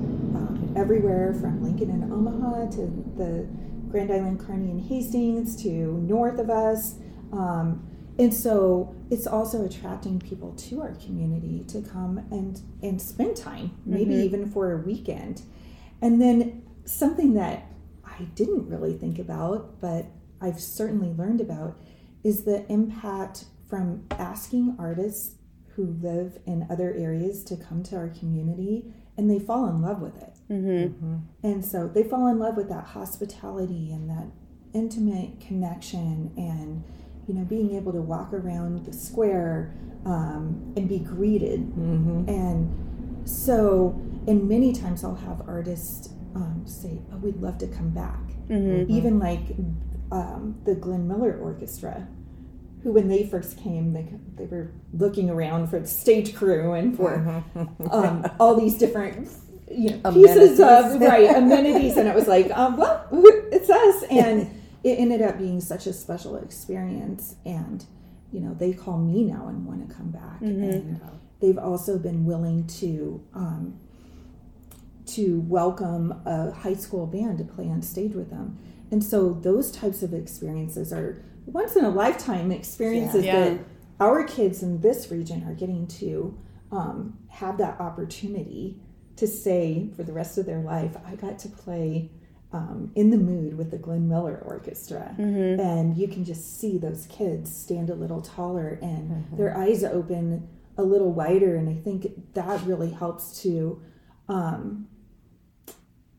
everywhere 0.75 1.33
from 1.33 1.63
Lincoln 1.63 1.89
and 1.89 2.11
Omaha 2.11 2.71
to 2.71 2.87
the 3.17 3.47
Grand 3.89 4.11
Island, 4.11 4.39
Kearney, 4.39 4.71
and 4.71 4.81
Hastings 4.81 5.61
to 5.63 5.69
north 5.69 6.39
of 6.39 6.49
us. 6.49 6.95
Um, 7.31 7.87
and 8.17 8.33
so 8.33 8.95
it's 9.09 9.27
also 9.27 9.65
attracting 9.65 10.19
people 10.19 10.53
to 10.53 10.81
our 10.81 10.93
community 10.95 11.65
to 11.67 11.81
come 11.81 12.19
and, 12.31 12.61
and 12.81 13.01
spend 13.01 13.35
time, 13.35 13.71
maybe 13.85 14.15
even 14.15 14.49
for 14.49 14.71
a 14.71 14.77
weekend. 14.77 15.41
And 16.01 16.21
then 16.21 16.63
something 16.85 17.33
that 17.33 17.67
I 18.05 18.23
didn't 18.35 18.69
really 18.69 18.97
think 18.97 19.19
about, 19.19 19.81
but 19.81 20.05
I've 20.41 20.61
certainly 20.61 21.09
learned 21.09 21.41
about, 21.41 21.77
is 22.23 22.43
the 22.43 22.65
impact 22.71 23.45
from 23.69 24.05
asking 24.11 24.75
artists 24.79 25.35
who 25.75 25.97
live 26.01 26.39
in 26.45 26.65
other 26.69 26.93
areas 26.93 27.43
to 27.43 27.57
come 27.57 27.83
to 27.83 27.97
our 27.97 28.07
community 28.07 28.93
and 29.17 29.29
they 29.29 29.39
fall 29.39 29.67
in 29.67 29.81
love 29.81 30.01
with 30.01 30.15
it. 30.21 30.34
Mm-hmm. 30.49 31.17
And 31.43 31.65
so 31.65 31.87
they 31.87 32.03
fall 32.03 32.27
in 32.27 32.39
love 32.39 32.55
with 32.55 32.69
that 32.69 32.85
hospitality 32.85 33.91
and 33.91 34.09
that 34.09 34.27
intimate 34.75 35.39
connection 35.39 36.31
and 36.37 36.83
you 37.27 37.33
know 37.33 37.43
being 37.45 37.75
able 37.75 37.91
to 37.91 38.01
walk 38.01 38.33
around 38.33 38.85
the 38.85 38.93
square 38.93 39.73
um, 40.05 40.73
and 40.75 40.87
be 40.87 40.99
greeted 40.99 41.61
mm-hmm. 41.61 42.25
and 42.27 43.27
so 43.27 43.99
and 44.27 44.47
many 44.47 44.73
times 44.73 45.03
i'll 45.03 45.15
have 45.15 45.41
artists 45.47 46.09
um, 46.35 46.61
say 46.65 46.99
oh 47.13 47.17
we'd 47.17 47.37
love 47.37 47.57
to 47.57 47.67
come 47.67 47.89
back 47.89 48.19
mm-hmm. 48.49 48.91
even 48.91 49.17
like 49.17 49.55
um, 50.11 50.59
the 50.65 50.75
glenn 50.75 51.07
miller 51.07 51.39
orchestra 51.41 52.07
who 52.83 52.91
when 52.91 53.07
they 53.07 53.25
first 53.25 53.57
came 53.57 53.93
they, 53.93 54.05
they 54.35 54.45
were 54.45 54.71
looking 54.93 55.29
around 55.29 55.67
for 55.67 55.79
the 55.79 55.87
stage 55.87 56.35
crew 56.35 56.73
and 56.73 56.97
for 56.97 57.17
mm-hmm. 57.55 57.89
um, 57.91 58.29
all 58.39 58.59
these 58.59 58.77
different 58.77 59.29
you 59.77 59.97
know, 59.97 60.11
pieces 60.11 60.59
of 60.59 60.99
right 61.01 61.29
amenities 61.35 61.97
and 61.97 62.07
it 62.07 62.15
was 62.15 62.27
like 62.27 62.49
um, 62.57 62.77
well 62.77 63.07
it's 63.51 63.69
us. 63.69 64.03
And 64.11 64.61
it 64.83 64.99
ended 64.99 65.21
up 65.21 65.39
being 65.39 65.61
such 65.61 65.87
a 65.87 65.93
special 65.93 66.37
experience. 66.37 67.35
And 67.45 67.85
you 68.31 68.39
know 68.39 68.53
they 68.53 68.73
call 68.73 68.97
me 68.97 69.23
now 69.23 69.47
and 69.47 69.65
want 69.65 69.87
to 69.87 69.95
come 69.95 70.11
back. 70.11 70.41
Mm-hmm. 70.41 70.63
and 70.63 71.01
they've 71.39 71.57
also 71.57 71.97
been 71.97 72.25
willing 72.25 72.67
to 72.67 73.23
um, 73.33 73.79
to 75.05 75.41
welcome 75.41 76.21
a 76.25 76.51
high 76.51 76.73
school 76.73 77.05
band 77.05 77.37
to 77.37 77.43
play 77.43 77.69
on 77.69 77.81
stage 77.81 78.13
with 78.13 78.29
them. 78.29 78.57
And 78.91 79.03
so 79.03 79.33
those 79.33 79.71
types 79.71 80.03
of 80.03 80.13
experiences 80.13 80.91
are 80.91 81.23
once 81.45 81.75
in 81.75 81.85
a 81.85 81.89
lifetime 81.89 82.51
experiences 82.51 83.25
yeah. 83.25 83.39
that 83.39 83.59
our 83.99 84.23
kids 84.23 84.63
in 84.63 84.81
this 84.81 85.11
region 85.11 85.43
are 85.47 85.53
getting 85.53 85.87
to 85.87 86.37
um, 86.71 87.17
have 87.29 87.57
that 87.57 87.79
opportunity 87.79 88.79
to 89.15 89.27
say 89.27 89.89
for 89.95 90.03
the 90.03 90.13
rest 90.13 90.37
of 90.37 90.45
their 90.45 90.61
life 90.61 90.95
i 91.05 91.15
got 91.15 91.39
to 91.39 91.49
play 91.49 92.09
um, 92.55 92.91
in 92.95 93.09
the 93.09 93.17
mood 93.17 93.57
with 93.57 93.71
the 93.71 93.77
Glenn 93.77 94.07
Miller 94.07 94.41
Orchestra. 94.45 95.13
Mm-hmm. 95.19 95.59
And 95.59 95.97
you 95.97 96.07
can 96.07 96.23
just 96.23 96.57
see 96.59 96.77
those 96.77 97.05
kids 97.07 97.53
stand 97.53 97.89
a 97.89 97.95
little 97.95 98.21
taller 98.21 98.79
and 98.81 99.11
mm-hmm. 99.11 99.35
their 99.35 99.57
eyes 99.57 99.83
open 99.83 100.47
a 100.77 100.83
little 100.83 101.11
wider. 101.11 101.55
And 101.55 101.67
I 101.67 101.81
think 101.81 102.33
that 102.33 102.61
really 102.63 102.91
helps 102.91 103.41
to 103.41 103.81
um, 104.29 104.87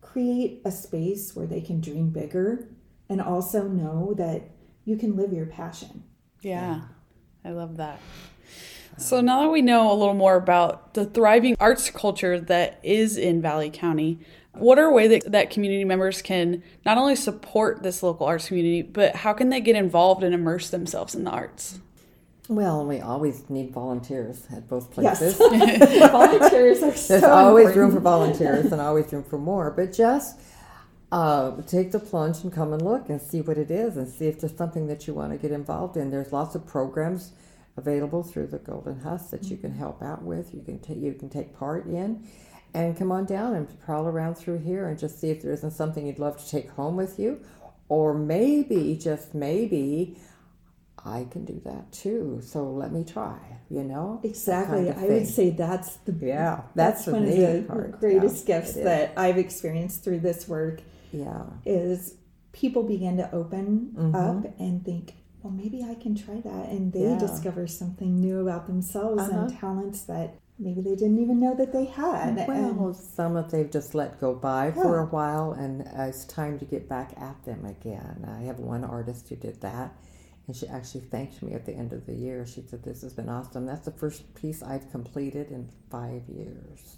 create 0.02 0.60
a 0.64 0.70
space 0.70 1.34
where 1.34 1.46
they 1.46 1.60
can 1.60 1.80
dream 1.80 2.10
bigger 2.10 2.68
and 3.08 3.22
also 3.22 3.66
know 3.66 4.12
that 4.14 4.50
you 4.84 4.96
can 4.96 5.16
live 5.16 5.32
your 5.32 5.46
passion. 5.46 6.04
Yeah, 6.42 6.82
I 7.44 7.50
love 7.50 7.78
that. 7.78 8.00
So 8.98 9.20
now 9.20 9.42
that 9.42 9.50
we 9.50 9.62
know 9.62 9.92
a 9.92 9.94
little 9.94 10.14
more 10.14 10.36
about 10.36 10.94
the 10.94 11.04
thriving 11.04 11.56
arts 11.60 11.90
culture 11.90 12.40
that 12.40 12.80
is 12.82 13.18
in 13.18 13.42
Valley 13.42 13.70
County, 13.70 14.18
what 14.52 14.78
are 14.78 14.90
ways 14.90 15.10
that, 15.10 15.32
that 15.32 15.50
community 15.50 15.84
members 15.84 16.22
can 16.22 16.62
not 16.84 16.96
only 16.96 17.14
support 17.14 17.82
this 17.82 18.02
local 18.02 18.26
arts 18.26 18.48
community, 18.48 18.82
but 18.82 19.16
how 19.16 19.34
can 19.34 19.50
they 19.50 19.60
get 19.60 19.76
involved 19.76 20.22
and 20.22 20.34
immerse 20.34 20.70
themselves 20.70 21.14
in 21.14 21.24
the 21.24 21.30
arts? 21.30 21.78
Well, 22.48 22.86
we 22.86 23.00
always 23.00 23.50
need 23.50 23.72
volunteers 23.72 24.46
at 24.50 24.68
both 24.68 24.92
places. 24.92 25.36
Yes. 25.38 26.10
volunteers 26.12 26.82
are 26.82 26.96
so 26.96 27.14
There's 27.14 27.24
always 27.24 27.66
important. 27.66 27.76
room 27.76 27.92
for 27.92 28.00
volunteers 28.00 28.72
and 28.72 28.80
always 28.80 29.12
room 29.12 29.24
for 29.24 29.38
more. 29.38 29.70
But 29.72 29.92
just 29.92 30.38
uh, 31.12 31.60
take 31.66 31.90
the 31.92 31.98
plunge 31.98 32.42
and 32.44 32.52
come 32.52 32.72
and 32.72 32.80
look 32.82 33.08
and 33.08 33.20
see 33.20 33.40
what 33.40 33.58
it 33.58 33.70
is 33.70 33.96
and 33.96 34.08
see 34.08 34.26
if 34.26 34.40
there's 34.40 34.56
something 34.56 34.86
that 34.86 35.06
you 35.06 35.12
want 35.12 35.32
to 35.32 35.38
get 35.38 35.50
involved 35.50 35.96
in. 35.96 36.10
There's 36.10 36.32
lots 36.32 36.54
of 36.54 36.66
programs 36.66 37.32
available 37.76 38.22
through 38.22 38.46
the 38.48 38.58
Golden 38.58 39.00
Husk 39.00 39.30
that 39.30 39.44
you 39.44 39.56
can 39.56 39.72
help 39.72 40.02
out 40.02 40.22
with. 40.22 40.54
You 40.54 40.62
can 40.62 40.78
t- 40.78 40.94
you 40.94 41.12
can 41.12 41.28
take 41.28 41.56
part 41.56 41.86
in 41.86 42.26
and 42.74 42.96
come 42.96 43.12
on 43.12 43.24
down 43.24 43.54
and 43.54 43.80
prowl 43.80 44.06
around 44.06 44.36
through 44.36 44.58
here 44.58 44.88
and 44.88 44.98
just 44.98 45.20
see 45.20 45.30
if 45.30 45.42
there 45.42 45.52
isn't 45.52 45.70
something 45.72 46.06
you'd 46.06 46.18
love 46.18 46.36
to 46.42 46.50
take 46.50 46.70
home 46.70 46.96
with 46.96 47.18
you. 47.18 47.40
Or 47.88 48.14
maybe, 48.14 48.98
just 49.00 49.34
maybe, 49.34 50.18
I 51.04 51.26
can 51.30 51.44
do 51.44 51.60
that 51.64 51.92
too. 51.92 52.40
So 52.42 52.64
let 52.64 52.92
me 52.92 53.04
try, 53.04 53.38
you 53.70 53.84
know? 53.84 54.20
Exactly. 54.24 54.86
Kind 54.86 54.88
of 54.88 54.98
I 54.98 55.06
would 55.06 55.28
say 55.28 55.50
that's 55.50 55.96
the 55.98 56.12
yeah, 56.20 56.62
that's, 56.74 57.04
that's 57.04 57.06
one 57.06 57.22
of 57.22 57.28
the 57.30 57.64
part. 57.68 58.00
greatest 58.00 58.48
yeah, 58.48 58.60
gifts 58.60 58.74
that 58.74 59.12
I've 59.16 59.38
experienced 59.38 60.02
through 60.02 60.20
this 60.20 60.48
work. 60.48 60.80
Yeah. 61.12 61.44
Is 61.64 62.16
people 62.52 62.82
begin 62.82 63.18
to 63.18 63.32
open 63.32 63.94
mm-hmm. 63.96 64.14
up 64.14 64.58
and 64.58 64.84
think, 64.84 65.14
well, 65.42 65.52
maybe 65.52 65.82
I 65.82 65.94
can 65.94 66.14
try 66.14 66.40
that. 66.40 66.68
And 66.70 66.92
they 66.92 67.00
yeah. 67.00 67.18
discover 67.18 67.66
something 67.66 68.20
new 68.20 68.40
about 68.40 68.66
themselves 68.66 69.22
uh-huh. 69.22 69.38
and 69.38 69.58
talents 69.58 70.02
that 70.02 70.38
maybe 70.58 70.80
they 70.80 70.94
didn't 70.94 71.18
even 71.18 71.38
know 71.38 71.54
that 71.54 71.72
they 71.72 71.84
had. 71.84 72.36
Well, 72.48 72.88
and, 72.88 72.96
some 72.96 73.36
of 73.36 73.50
they've 73.50 73.70
just 73.70 73.94
let 73.94 74.20
go 74.20 74.34
by 74.34 74.66
yeah. 74.66 74.82
for 74.82 74.98
a 74.98 75.06
while, 75.06 75.52
and 75.52 75.86
it's 75.96 76.24
time 76.24 76.58
to 76.58 76.64
get 76.64 76.88
back 76.88 77.12
at 77.18 77.44
them 77.44 77.64
again. 77.64 78.26
I 78.28 78.42
have 78.44 78.58
one 78.58 78.84
artist 78.84 79.28
who 79.28 79.36
did 79.36 79.60
that, 79.60 79.94
and 80.46 80.56
she 80.56 80.66
actually 80.66 81.02
thanked 81.02 81.42
me 81.42 81.52
at 81.52 81.66
the 81.66 81.74
end 81.74 81.92
of 81.92 82.06
the 82.06 82.14
year. 82.14 82.46
She 82.46 82.62
said, 82.62 82.82
"This 82.82 83.02
has 83.02 83.12
been 83.12 83.28
awesome. 83.28 83.66
That's 83.66 83.84
the 83.84 83.92
first 83.92 84.34
piece 84.34 84.62
I've 84.62 84.90
completed 84.90 85.50
in 85.50 85.68
five 85.90 86.22
years." 86.28 86.96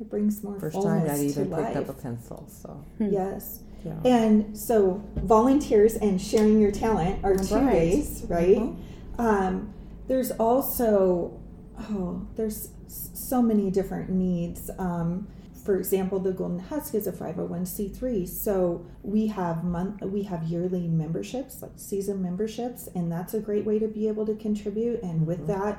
It 0.00 0.10
brings 0.10 0.42
more 0.42 0.60
first 0.60 0.80
time 0.82 1.08
I 1.08 1.18
even 1.18 1.46
picked 1.46 1.50
life. 1.50 1.76
up 1.76 1.88
a 1.88 1.92
pencil. 1.92 2.46
So 2.48 2.84
hmm. 2.98 3.10
yes. 3.10 3.60
Yeah. 3.84 4.00
And 4.04 4.58
so 4.58 5.02
volunteers 5.16 5.94
and 5.94 6.20
sharing 6.20 6.60
your 6.60 6.72
talent 6.72 7.24
are 7.24 7.36
two 7.36 7.54
right. 7.54 7.66
ways, 7.66 8.24
right? 8.28 8.56
Mm-hmm. 8.56 9.20
Um, 9.20 9.74
there's 10.08 10.32
also 10.32 11.40
oh, 11.78 12.26
there's 12.36 12.70
so 12.88 13.42
many 13.42 13.70
different 13.70 14.10
needs. 14.10 14.70
Um, 14.78 15.28
for 15.64 15.76
example, 15.76 16.20
the 16.20 16.32
Golden 16.32 16.60
Husk 16.60 16.94
is 16.94 17.08
a 17.08 17.12
501c3, 17.12 18.28
so 18.28 18.86
we 19.02 19.26
have 19.26 19.64
month 19.64 20.00
we 20.02 20.22
have 20.22 20.44
yearly 20.44 20.86
memberships, 20.86 21.60
like 21.60 21.72
season 21.76 22.22
memberships, 22.22 22.88
and 22.94 23.10
that's 23.10 23.34
a 23.34 23.40
great 23.40 23.64
way 23.64 23.80
to 23.80 23.88
be 23.88 24.06
able 24.06 24.26
to 24.26 24.36
contribute. 24.36 25.02
And 25.02 25.26
with 25.26 25.38
mm-hmm. 25.38 25.60
that, 25.60 25.78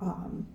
um, 0.00 0.48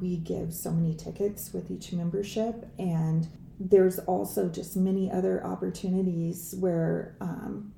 we 0.00 0.16
give 0.16 0.52
so 0.52 0.70
many 0.70 0.94
tickets 0.94 1.52
with 1.52 1.70
each 1.70 1.92
membership, 1.92 2.66
and 2.78 3.28
there's 3.60 3.98
also 4.00 4.48
just 4.48 4.76
many 4.76 5.10
other 5.10 5.44
opportunities 5.44 6.54
where 6.58 7.16
um, 7.20 7.72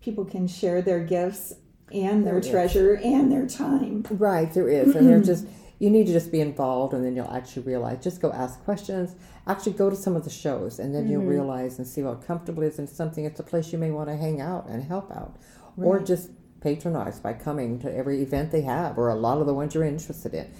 people 0.00 0.24
can 0.24 0.46
share 0.46 0.82
their 0.82 1.00
gifts 1.00 1.52
and 1.92 2.26
their 2.26 2.40
treasure 2.40 2.94
and 2.96 3.32
their 3.32 3.46
time. 3.46 4.04
Right, 4.10 4.52
there 4.52 4.68
is, 4.68 4.94
and 4.94 5.08
they're 5.08 5.20
just 5.24 5.46
you 5.80 5.88
need 5.88 6.06
to 6.06 6.12
just 6.12 6.30
be 6.30 6.40
involved 6.40 6.92
and 6.94 7.04
then 7.04 7.16
you'll 7.16 7.30
actually 7.32 7.62
realize 7.62 8.04
just 8.04 8.20
go 8.20 8.30
ask 8.32 8.62
questions 8.64 9.16
actually 9.46 9.72
go 9.72 9.90
to 9.90 9.96
some 9.96 10.14
of 10.14 10.22
the 10.22 10.30
shows 10.30 10.78
and 10.78 10.94
then 10.94 11.04
mm-hmm. 11.04 11.12
you'll 11.12 11.22
realize 11.22 11.78
and 11.78 11.88
see 11.88 12.02
what 12.02 12.24
comfortable 12.24 12.62
is 12.62 12.78
and 12.78 12.88
something 12.88 13.24
it's 13.24 13.40
a 13.40 13.42
place 13.42 13.72
you 13.72 13.78
may 13.78 13.90
want 13.90 14.08
to 14.08 14.16
hang 14.16 14.40
out 14.40 14.68
and 14.68 14.84
help 14.84 15.10
out 15.10 15.36
right. 15.76 15.86
or 15.86 15.98
just 15.98 16.30
patronize 16.60 17.18
by 17.18 17.32
coming 17.32 17.78
to 17.78 17.92
every 17.96 18.22
event 18.22 18.52
they 18.52 18.60
have 18.60 18.98
or 18.98 19.08
a 19.08 19.14
lot 19.14 19.38
of 19.38 19.46
the 19.46 19.54
ones 19.54 19.74
you're 19.74 19.84
interested 19.84 20.34
in 20.34 20.52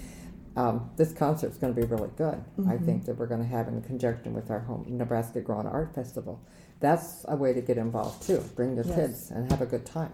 um, 0.55 0.89
this 0.97 1.13
concert 1.13 1.51
is 1.51 1.57
going 1.57 1.73
to 1.73 1.79
be 1.79 1.85
really 1.87 2.09
good 2.17 2.43
mm-hmm. 2.57 2.69
i 2.69 2.77
think 2.77 3.05
that 3.05 3.17
we're 3.17 3.27
going 3.27 3.41
to 3.41 3.47
have 3.47 3.67
in 3.67 3.81
conjunction 3.81 4.33
with 4.33 4.49
our 4.51 4.59
home 4.59 4.85
nebraska 4.87 5.41
grown 5.41 5.65
art 5.65 5.93
festival 5.93 6.41
that's 6.79 7.25
a 7.27 7.35
way 7.35 7.53
to 7.53 7.61
get 7.61 7.77
involved 7.77 8.25
too 8.25 8.43
bring 8.55 8.75
your 8.75 8.85
yes. 8.85 8.95
kids 8.95 9.31
and 9.31 9.51
have 9.51 9.61
a 9.61 9.65
good 9.65 9.85
time 9.85 10.13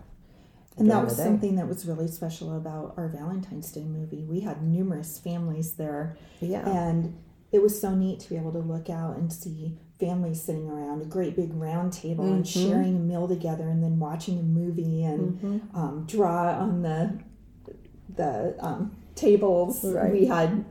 and 0.77 0.91
that 0.91 1.03
was 1.03 1.17
something 1.17 1.55
that 1.55 1.67
was 1.67 1.85
really 1.85 2.07
special 2.07 2.55
about 2.55 2.93
our 2.97 3.07
Valentine's 3.07 3.71
Day 3.71 3.83
movie. 3.83 4.23
We 4.23 4.41
had 4.41 4.61
numerous 4.61 5.17
families 5.17 5.73
there. 5.73 6.15
Yeah. 6.39 6.69
And 6.69 7.17
it 7.51 7.61
was 7.61 7.79
so 7.79 7.95
neat 7.95 8.19
to 8.21 8.29
be 8.29 8.35
able 8.35 8.51
to 8.51 8.59
look 8.59 8.89
out 8.89 9.17
and 9.17 9.31
see 9.31 9.77
families 9.99 10.43
sitting 10.43 10.69
around 10.69 11.01
a 11.01 11.05
great 11.05 11.35
big 11.35 11.53
round 11.53 11.93
table 11.93 12.25
mm-hmm. 12.25 12.35
and 12.35 12.47
sharing 12.47 12.95
a 12.95 12.99
meal 12.99 13.27
together 13.27 13.67
and 13.67 13.83
then 13.83 13.97
watching 13.97 14.39
a 14.39 14.43
movie 14.43 15.03
and 15.03 15.39
mm-hmm. 15.39 15.77
um, 15.77 16.05
draw 16.05 16.53
on 16.59 16.83
the 16.83 17.19
the 18.15 18.55
um, 18.59 18.95
tables. 19.17 19.83
Right. 19.83 20.11
We 20.11 20.25
had 20.25 20.65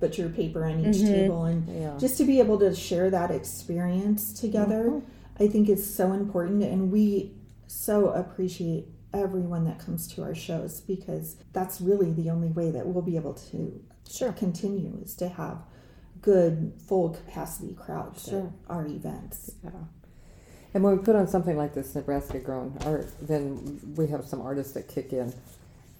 butcher 0.00 0.28
paper 0.30 0.64
on 0.64 0.80
each 0.80 0.96
mm-hmm. 0.96 1.12
table 1.12 1.44
and 1.44 1.68
yeah. 1.68 1.96
just 1.98 2.16
to 2.16 2.24
be 2.24 2.38
able 2.38 2.58
to 2.58 2.74
share 2.74 3.10
that 3.10 3.30
experience 3.30 4.32
together 4.32 4.84
mm-hmm. 4.84 5.42
I 5.42 5.46
think 5.46 5.68
is 5.68 5.94
so 5.94 6.14
important 6.14 6.62
and 6.62 6.90
we 6.90 7.32
so 7.66 8.08
appreciate 8.08 8.86
everyone 9.12 9.64
that 9.64 9.78
comes 9.78 10.08
to 10.14 10.22
our 10.22 10.34
shows 10.34 10.80
because 10.80 11.36
that's 11.52 11.80
really 11.80 12.12
the 12.12 12.30
only 12.30 12.48
way 12.48 12.70
that 12.70 12.86
we'll 12.86 13.02
be 13.02 13.16
able 13.16 13.34
to 13.34 13.84
sure. 14.10 14.32
continue 14.32 14.98
is 15.02 15.14
to 15.16 15.28
have 15.28 15.58
good 16.22 16.72
full 16.86 17.10
capacity 17.10 17.74
crowds 17.74 18.28
sure. 18.28 18.52
at 18.68 18.74
our 18.74 18.86
events. 18.86 19.52
Yeah. 19.64 19.70
And 20.72 20.84
when 20.84 20.96
we 20.96 21.02
put 21.02 21.16
on 21.16 21.26
something 21.26 21.56
like 21.56 21.74
this 21.74 21.94
Nebraska 21.94 22.38
grown 22.38 22.76
art, 22.84 23.08
then 23.20 23.80
we 23.96 24.06
have 24.08 24.24
some 24.26 24.40
artists 24.40 24.72
that 24.74 24.88
kick 24.88 25.12
in 25.12 25.32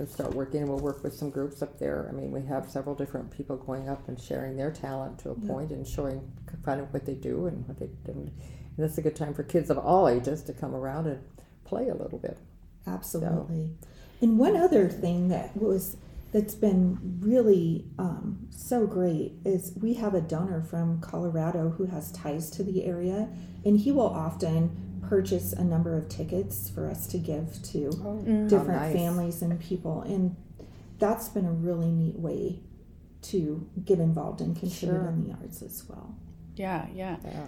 and 0.00 0.08
start 0.08 0.34
working 0.34 0.60
and 0.60 0.68
we'll 0.68 0.78
work 0.78 1.02
with 1.02 1.14
some 1.14 1.30
groups 1.30 1.62
up 1.62 1.78
there. 1.78 2.08
I 2.08 2.12
mean 2.12 2.32
we 2.32 2.42
have 2.46 2.68
several 2.68 2.94
different 2.94 3.30
people 3.30 3.56
going 3.56 3.88
up 3.88 4.08
and 4.08 4.20
sharing 4.20 4.56
their 4.56 4.70
talent 4.70 5.18
to 5.20 5.30
a 5.30 5.34
point 5.34 5.70
and 5.70 5.86
showing 5.86 6.32
kind 6.64 6.80
of 6.80 6.92
what 6.92 7.06
they 7.06 7.14
do 7.14 7.46
and 7.46 7.66
what 7.68 7.78
they 7.78 7.86
do 7.86 8.12
And 8.12 8.32
it's 8.78 8.98
a 8.98 9.02
good 9.02 9.16
time 9.16 9.34
for 9.34 9.42
kids 9.42 9.70
of 9.70 9.78
all 9.78 10.08
ages 10.08 10.42
to 10.44 10.52
come 10.52 10.74
around 10.74 11.06
and 11.06 11.22
play 11.64 11.88
a 11.88 11.94
little 11.94 12.18
bit. 12.18 12.38
Absolutely. 12.86 13.70
And 14.20 14.38
one 14.38 14.56
other 14.56 14.88
thing 14.88 15.28
that 15.28 15.56
was 15.56 15.96
that's 16.32 16.54
been 16.54 16.98
really 17.20 17.84
um, 17.98 18.46
so 18.50 18.86
great 18.86 19.32
is 19.44 19.72
we 19.80 19.94
have 19.94 20.14
a 20.14 20.20
donor 20.20 20.62
from 20.62 21.00
Colorado 21.00 21.70
who 21.70 21.86
has 21.86 22.12
ties 22.12 22.50
to 22.50 22.62
the 22.62 22.84
area, 22.84 23.28
and 23.64 23.80
he 23.80 23.90
will 23.90 24.06
often 24.06 24.89
purchase 25.10 25.52
a 25.52 25.64
number 25.64 25.96
of 25.98 26.08
tickets 26.08 26.70
for 26.70 26.88
us 26.88 27.08
to 27.08 27.18
give 27.18 27.60
to 27.64 27.90
Oh, 28.04 28.22
different 28.48 28.80
nice. 28.80 28.94
families 28.94 29.42
and 29.42 29.58
people, 29.60 30.02
and 30.02 30.36
that's 31.00 31.28
been 31.28 31.44
a 31.46 31.52
really 31.52 31.90
neat 31.90 32.16
way 32.18 32.60
to 33.22 33.66
get 33.84 33.98
involved 33.98 34.40
and 34.40 34.56
contribute 34.56 34.98
Sure. 35.00 35.08
in 35.08 35.24
the 35.24 35.32
arts 35.32 35.62
as 35.62 35.84
well. 35.88 36.14
Yeah, 36.54 36.86
yeah. 36.94 37.16
Yeah. 37.24 37.46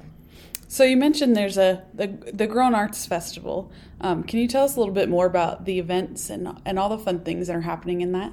So 0.67 0.83
you 0.85 0.97
mentioned 0.97 1.37
there's 1.37 1.57
a 1.59 1.85
the 1.95 2.09
the 2.35 2.47
Grown 2.49 2.75
Arts 2.75 3.07
Festival. 3.07 3.71
Um, 4.01 4.25
can 4.25 4.41
you 4.41 4.49
tell 4.49 4.65
us 4.65 4.75
a 4.75 4.81
little 4.81 4.95
bit 4.95 5.09
more 5.09 5.27
about 5.27 5.65
the 5.65 5.79
events 5.79 6.31
and 6.31 6.49
and 6.65 6.79
all 6.81 6.89
the 6.89 6.99
fun 6.99 7.21
things 7.21 7.47
that 7.47 7.55
are 7.57 7.61
happening 7.61 8.01
in 8.01 8.11
that? 8.13 8.33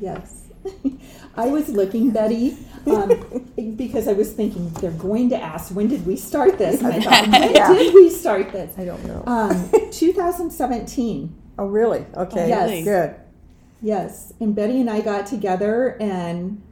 Yes. 0.00 0.45
I 1.36 1.46
was 1.48 1.68
looking, 1.68 2.10
Betty, 2.10 2.56
um, 2.86 3.44
because 3.76 4.08
I 4.08 4.14
was 4.14 4.32
thinking 4.32 4.70
they're 4.80 4.90
going 4.92 5.28
to 5.30 5.36
ask, 5.42 5.74
when 5.74 5.88
did 5.88 6.06
we 6.06 6.16
start 6.16 6.56
this? 6.58 6.80
And 6.80 6.92
I 6.94 7.00
thought, 7.00 7.28
when 7.40 7.54
Yeah. 7.54 7.72
did 7.74 7.94
we 7.94 8.08
start 8.10 8.52
this? 8.52 8.76
I 8.78 8.84
don't 8.86 9.04
know. 9.04 9.22
Um, 9.26 9.70
2017. 9.90 11.34
oh, 11.58 11.66
really? 11.66 12.06
Okay. 12.14 12.48
Yes. 12.48 12.84
Good. 12.84 13.16
Yes. 13.82 14.32
And 14.40 14.54
Betty 14.54 14.80
and 14.80 14.88
I 14.88 15.00
got 15.02 15.26
together 15.26 15.96
and 16.00 16.62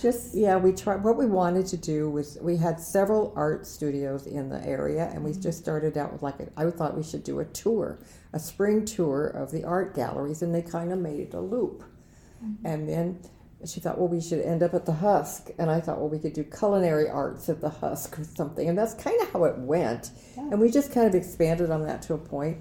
just, 0.00 0.34
Yeah, 0.34 0.56
we 0.56 0.72
tried. 0.72 1.02
What 1.04 1.16
we 1.16 1.26
wanted 1.26 1.66
to 1.68 1.76
do 1.76 2.10
was 2.10 2.36
we 2.40 2.56
had 2.56 2.80
several 2.80 3.32
art 3.36 3.66
studios 3.66 4.26
in 4.26 4.48
the 4.48 4.62
area, 4.66 5.10
and 5.14 5.22
we 5.24 5.32
just 5.32 5.58
started 5.58 5.96
out 5.96 6.12
with 6.12 6.22
like 6.22 6.40
a, 6.40 6.48
I 6.56 6.68
thought 6.70 6.96
we 6.96 7.02
should 7.02 7.22
do 7.24 7.40
a 7.40 7.44
tour, 7.46 7.98
a 8.32 8.38
spring 8.38 8.84
tour 8.84 9.26
of 9.26 9.52
the 9.52 9.64
art 9.64 9.94
galleries, 9.94 10.42
and 10.42 10.54
they 10.54 10.62
kind 10.62 10.92
of 10.92 10.98
made 10.98 11.20
it 11.20 11.34
a 11.34 11.40
loop. 11.40 11.84
And 12.64 12.88
then 12.88 13.20
she 13.66 13.80
thought, 13.80 13.98
well, 13.98 14.08
we 14.08 14.20
should 14.20 14.40
end 14.40 14.62
up 14.62 14.74
at 14.74 14.86
the 14.86 14.92
Husk, 14.92 15.50
and 15.58 15.70
I 15.70 15.80
thought, 15.80 15.98
well, 15.98 16.08
we 16.08 16.18
could 16.18 16.32
do 16.32 16.42
culinary 16.44 17.08
arts 17.08 17.48
at 17.48 17.60
the 17.60 17.68
Husk 17.70 18.18
or 18.18 18.24
something, 18.24 18.68
and 18.68 18.76
that's 18.76 18.94
kind 18.94 19.20
of 19.22 19.30
how 19.30 19.44
it 19.44 19.56
went. 19.58 20.10
And 20.36 20.60
we 20.60 20.70
just 20.70 20.92
kind 20.92 21.06
of 21.06 21.14
expanded 21.14 21.70
on 21.70 21.84
that 21.86 22.02
to 22.02 22.14
a 22.14 22.18
point. 22.18 22.58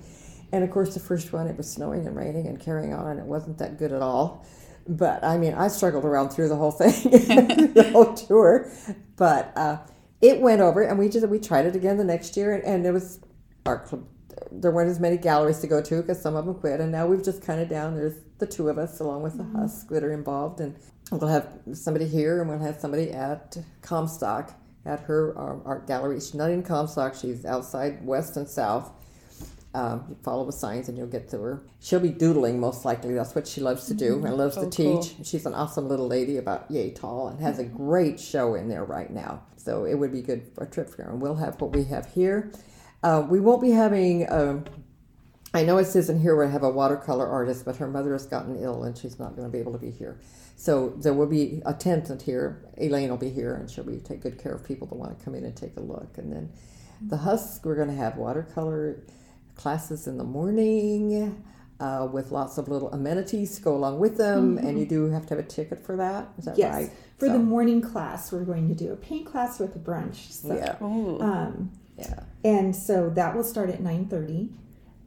And 0.51 0.63
of 0.63 0.69
course, 0.69 0.93
the 0.93 0.99
first 0.99 1.33
one, 1.33 1.47
it 1.47 1.57
was 1.57 1.71
snowing 1.71 2.05
and 2.05 2.15
raining 2.15 2.47
and 2.47 2.59
carrying 2.59 2.93
on, 2.93 3.07
and 3.07 3.19
it 3.19 3.25
wasn't 3.25 3.57
that 3.59 3.79
good 3.79 3.91
at 3.91 4.01
all. 4.01 4.45
But 4.87 5.23
I 5.23 5.37
mean, 5.37 5.53
I 5.53 5.67
struggled 5.69 6.05
around 6.05 6.29
through 6.29 6.49
the 6.49 6.55
whole 6.55 6.71
thing, 6.71 6.91
the 7.73 7.89
whole 7.91 8.13
tour. 8.13 8.69
But 9.15 9.53
uh, 9.55 9.77
it 10.21 10.41
went 10.41 10.61
over, 10.61 10.81
and 10.81 10.99
we 10.99 11.09
just 11.09 11.27
we 11.27 11.39
tried 11.39 11.65
it 11.65 11.75
again 11.75 11.97
the 11.97 12.03
next 12.03 12.37
year, 12.37 12.53
and, 12.53 12.63
and 12.63 12.85
it 12.85 12.91
was 12.91 13.19
club. 13.63 14.05
There 14.51 14.71
weren't 14.71 14.89
as 14.89 14.99
many 14.99 15.17
galleries 15.17 15.59
to 15.59 15.67
go 15.67 15.81
to 15.81 16.01
because 16.01 16.21
some 16.21 16.35
of 16.35 16.45
them 16.45 16.55
quit, 16.55 16.79
and 16.79 16.91
now 16.91 17.07
we've 17.07 17.23
just 17.23 17.41
kind 17.41 17.59
of 17.61 17.69
down. 17.69 17.95
There's 17.95 18.15
the 18.39 18.47
two 18.47 18.69
of 18.69 18.77
us 18.77 18.99
along 18.99 19.23
with 19.23 19.37
the 19.37 19.43
Husk 19.43 19.89
that 19.89 20.03
are 20.03 20.13
involved, 20.13 20.59
and 20.61 20.75
we'll 21.11 21.27
have 21.29 21.47
somebody 21.73 22.07
here, 22.07 22.41
and 22.41 22.49
we'll 22.49 22.59
have 22.59 22.79
somebody 22.79 23.11
at 23.11 23.57
Comstock 23.81 24.53
at 24.85 25.01
her 25.01 25.37
um, 25.39 25.61
art 25.65 25.87
gallery. 25.87 26.15
She's 26.19 26.33
not 26.33 26.49
in 26.51 26.63
Comstock; 26.63 27.15
she's 27.15 27.45
outside 27.45 28.05
West 28.05 28.37
and 28.37 28.47
South. 28.47 28.91
Um, 29.73 30.03
you 30.09 30.17
follow 30.21 30.45
the 30.45 30.51
signs 30.51 30.89
and 30.89 30.97
you'll 30.97 31.07
get 31.07 31.29
to 31.29 31.39
her. 31.39 31.63
She'll 31.79 32.01
be 32.01 32.09
doodling 32.09 32.59
most 32.59 32.83
likely. 32.83 33.13
That's 33.13 33.33
what 33.33 33.47
she 33.47 33.61
loves 33.61 33.85
to 33.87 33.93
do 33.93 34.15
and 34.25 34.35
loves 34.35 34.57
Oh, 34.57 34.65
to 34.65 34.69
teach. 34.69 35.15
cool. 35.15 35.23
She's 35.23 35.45
an 35.45 35.53
awesome 35.53 35.87
little 35.87 36.07
lady, 36.07 36.35
about 36.35 36.69
yay 36.69 36.91
tall, 36.91 37.29
and 37.29 37.39
has 37.39 37.57
a 37.57 37.63
great 37.63 38.19
show 38.19 38.55
in 38.55 38.67
there 38.67 38.83
right 38.83 39.09
now. 39.09 39.43
So 39.55 39.85
it 39.85 39.93
would 39.93 40.11
be 40.11 40.21
good 40.21 40.43
for 40.53 40.65
a 40.65 40.67
trip 40.67 40.89
for 40.89 41.03
her. 41.03 41.11
And 41.11 41.21
we'll 41.21 41.35
have 41.35 41.61
what 41.61 41.73
we 41.73 41.85
have 41.85 42.07
here. 42.07 42.51
Uh, 43.03 43.25
we 43.27 43.39
won't 43.39 43.61
be 43.61 43.71
having. 43.71 44.31
Um, 44.31 44.65
I 45.53 45.63
know 45.63 45.77
it 45.79 45.85
says 45.85 46.09
in 46.09 46.19
here 46.19 46.35
we 46.37 46.49
have 46.49 46.63
a 46.63 46.69
watercolor 46.69 47.27
artist, 47.27 47.65
but 47.65 47.75
her 47.77 47.87
mother 47.87 48.13
has 48.13 48.25
gotten 48.25 48.55
ill 48.61 48.83
and 48.83 48.97
she's 48.97 49.19
not 49.19 49.35
going 49.35 49.45
to 49.45 49.51
be 49.51 49.59
able 49.59 49.73
to 49.73 49.77
be 49.77 49.91
here. 49.91 50.17
So 50.55 50.89
there 50.97 51.13
will 51.13 51.27
be 51.27 51.61
a 51.65 51.73
tenant 51.73 52.21
here. 52.21 52.63
Elaine 52.77 53.09
will 53.09 53.17
be 53.17 53.31
here, 53.31 53.55
and 53.55 53.69
she'll 53.69 53.83
be 53.83 53.97
take 53.97 54.21
good 54.21 54.37
care 54.37 54.53
of 54.53 54.63
people 54.63 54.87
that 54.87 54.95
want 54.95 55.17
to 55.17 55.25
come 55.25 55.33
in 55.35 55.43
and 55.43 55.55
take 55.55 55.75
a 55.75 55.81
look. 55.81 56.17
And 56.17 56.31
then 56.31 56.51
the 57.01 57.17
Husk, 57.17 57.65
we're 57.65 57.75
going 57.75 57.89
to 57.89 57.95
have 57.95 58.15
watercolor 58.15 59.01
classes 59.55 60.07
in 60.07 60.17
the 60.17 60.23
morning 60.23 61.43
uh, 61.79 62.07
with 62.11 62.31
lots 62.31 62.59
of 62.59 62.67
little 62.67 62.91
amenities 62.91 63.55
to 63.55 63.61
go 63.63 63.75
along 63.75 63.97
with 63.99 64.17
them, 64.17 64.59
and 64.59 64.79
you 64.79 64.85
do 64.85 65.09
have 65.09 65.25
to 65.25 65.35
have 65.35 65.43
a 65.43 65.47
ticket 65.47 65.83
for 65.83 65.97
that. 65.97 66.29
Is 66.37 66.45
that 66.45 66.57
yes. 66.57 66.73
right? 66.75 66.91
For 67.17 67.25
So, 67.25 67.33
the 67.33 67.39
morning 67.39 67.81
class, 67.81 68.31
we're 68.31 68.43
going 68.43 68.67
to 68.67 68.75
do 68.75 68.93
a 68.93 68.95
paint 68.95 69.25
class 69.25 69.59
with 69.59 69.75
a 69.75 69.79
brunch. 69.79 70.31
So, 70.31 70.55
yeah, 70.55 70.75
um, 70.79 71.71
yeah. 72.01 72.23
And 72.43 72.75
so 72.75 73.09
that 73.11 73.35
will 73.35 73.43
start 73.43 73.69
at 73.69 73.79
9:30 73.81 74.49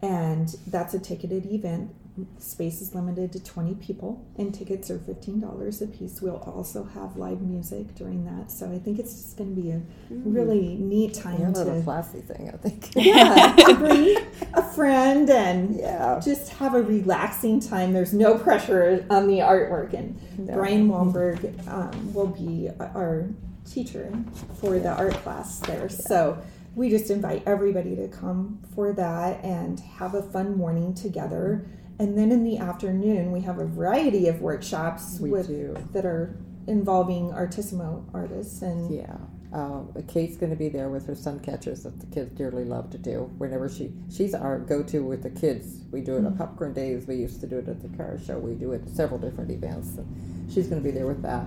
and 0.02 0.54
that's 0.66 0.94
a 0.94 0.98
ticketed 0.98 1.46
event. 1.46 1.90
Space 2.38 2.80
is 2.80 2.94
limited 2.94 3.32
to 3.32 3.42
20 3.42 3.74
people 3.76 4.24
and 4.38 4.54
tickets 4.54 4.88
are 4.88 4.98
$15 4.98 5.82
a 5.82 5.86
piece. 5.88 6.22
We'll 6.22 6.36
also 6.36 6.84
have 6.84 7.16
live 7.16 7.40
music 7.40 7.92
during 7.96 8.24
that. 8.26 8.52
So 8.52 8.70
I 8.70 8.78
think 8.78 9.00
it's 9.00 9.14
just 9.14 9.36
going 9.36 9.56
to 9.56 9.60
be 9.60 9.70
a 9.72 9.80
really 10.10 10.76
neat 10.76 11.14
time 11.14 11.40
Yeah, 11.40 11.48
a 11.48 11.50
little 11.50 11.76
to 11.78 11.82
classy 11.82 12.20
thing, 12.20 12.50
I 12.54 12.56
think. 12.56 12.92
yeah, 12.96 13.56
to 13.66 13.74
bring 13.74 14.16
a 14.54 14.62
friend 14.62 15.28
and 15.28 15.74
Yeah. 15.74 16.20
just 16.24 16.50
have 16.50 16.74
a 16.76 16.82
relaxing 16.82 17.58
time. 17.58 17.92
There's 17.92 18.12
no 18.14 18.38
pressure 18.38 19.04
on 19.10 19.26
the 19.26 19.38
artwork. 19.38 19.92
And 19.94 20.16
No. 20.38 20.54
Brian 20.54 20.88
Walmberg 20.88 21.66
um, 21.66 22.14
will 22.14 22.28
be 22.28 22.70
our 22.78 23.26
teacher 23.68 24.12
for 24.60 24.78
the 24.78 24.90
art 24.90 25.14
class 25.14 25.58
there. 25.60 25.88
So 25.88 26.38
we 26.74 26.90
just 26.90 27.10
invite 27.10 27.42
everybody 27.46 27.94
to 27.96 28.08
come 28.08 28.60
for 28.74 28.92
that 28.92 29.42
and 29.44 29.80
have 29.80 30.14
a 30.14 30.22
fun 30.22 30.56
morning 30.56 30.94
together. 30.94 31.66
And 31.98 32.18
then 32.18 32.32
in 32.32 32.42
the 32.42 32.58
afternoon, 32.58 33.30
we 33.30 33.40
have 33.42 33.58
a 33.58 33.66
variety 33.66 34.26
of 34.26 34.40
workshops 34.40 35.18
with, 35.20 35.92
that 35.92 36.04
are 36.04 36.36
involving 36.66 37.30
artissimo 37.32 38.04
artists 38.12 38.62
and 38.62 38.94
Yeah. 38.94 39.16
Um, 39.52 39.94
Kate's 40.08 40.36
going 40.36 40.50
to 40.50 40.56
be 40.56 40.68
there 40.68 40.88
with 40.88 41.06
her 41.06 41.14
sun 41.14 41.38
catchers 41.38 41.84
that 41.84 42.00
the 42.00 42.06
kids 42.06 42.32
dearly 42.32 42.64
love 42.64 42.90
to 42.90 42.98
do. 42.98 43.30
Whenever 43.38 43.68
she, 43.68 43.92
she's 44.10 44.34
our 44.34 44.58
go-to 44.58 45.04
with 45.04 45.22
the 45.22 45.30
kids. 45.30 45.84
We 45.92 46.00
do 46.00 46.16
it 46.16 46.24
at 46.24 46.36
Popcorn 46.36 46.72
Days. 46.72 47.06
We 47.06 47.14
used 47.14 47.40
to 47.42 47.46
do 47.46 47.58
it 47.58 47.68
at 47.68 47.80
the 47.80 47.96
car 47.96 48.18
show. 48.18 48.36
We 48.36 48.56
do 48.56 48.72
it 48.72 48.82
at 48.82 48.88
several 48.88 49.20
different 49.20 49.52
events. 49.52 49.96
And 49.96 50.52
she's 50.52 50.66
going 50.66 50.82
to 50.82 50.84
be 50.84 50.90
there 50.90 51.06
with 51.06 51.22
that. 51.22 51.46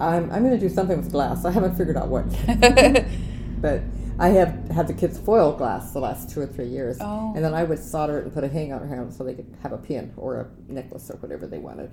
I'm, 0.00 0.28
I'm 0.32 0.42
going 0.42 0.58
to 0.58 0.68
do 0.68 0.68
something 0.68 0.96
with 0.96 1.12
glass. 1.12 1.44
I 1.44 1.52
haven't 1.52 1.76
figured 1.76 1.96
out 1.96 2.08
what, 2.08 2.24
but 3.60 3.82
I 4.18 4.28
have 4.30 4.68
had 4.70 4.86
the 4.86 4.94
kids 4.94 5.18
foil 5.18 5.52
glass 5.52 5.92
the 5.92 5.98
last 6.00 6.30
two 6.30 6.40
or 6.40 6.46
three 6.46 6.68
years, 6.68 6.96
Oh. 7.00 7.32
and 7.34 7.44
then 7.44 7.52
I 7.54 7.64
would 7.64 7.78
solder 7.78 8.18
it 8.18 8.24
and 8.24 8.32
put 8.32 8.44
a 8.44 8.48
hang 8.48 8.72
on 8.72 8.80
her 8.80 8.86
hand 8.86 9.12
so 9.12 9.24
they 9.24 9.34
could 9.34 9.54
have 9.62 9.72
a 9.72 9.78
pin 9.78 10.12
or 10.16 10.36
a 10.40 10.72
necklace 10.72 11.10
or 11.10 11.16
whatever 11.18 11.46
they 11.46 11.58
wanted. 11.58 11.90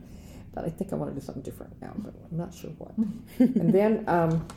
But 0.54 0.66
I 0.66 0.70
think 0.70 0.94
I 0.94 0.96
want 0.96 1.14
to 1.14 1.20
do 1.20 1.26
something 1.26 1.44
different 1.44 1.82
now, 1.82 1.94
but 1.98 2.14
I'm 2.32 2.38
not 2.38 2.54
sure 2.54 2.70
what. 2.78 2.94
and 3.40 3.74
then 3.74 4.06
um, 4.08 4.48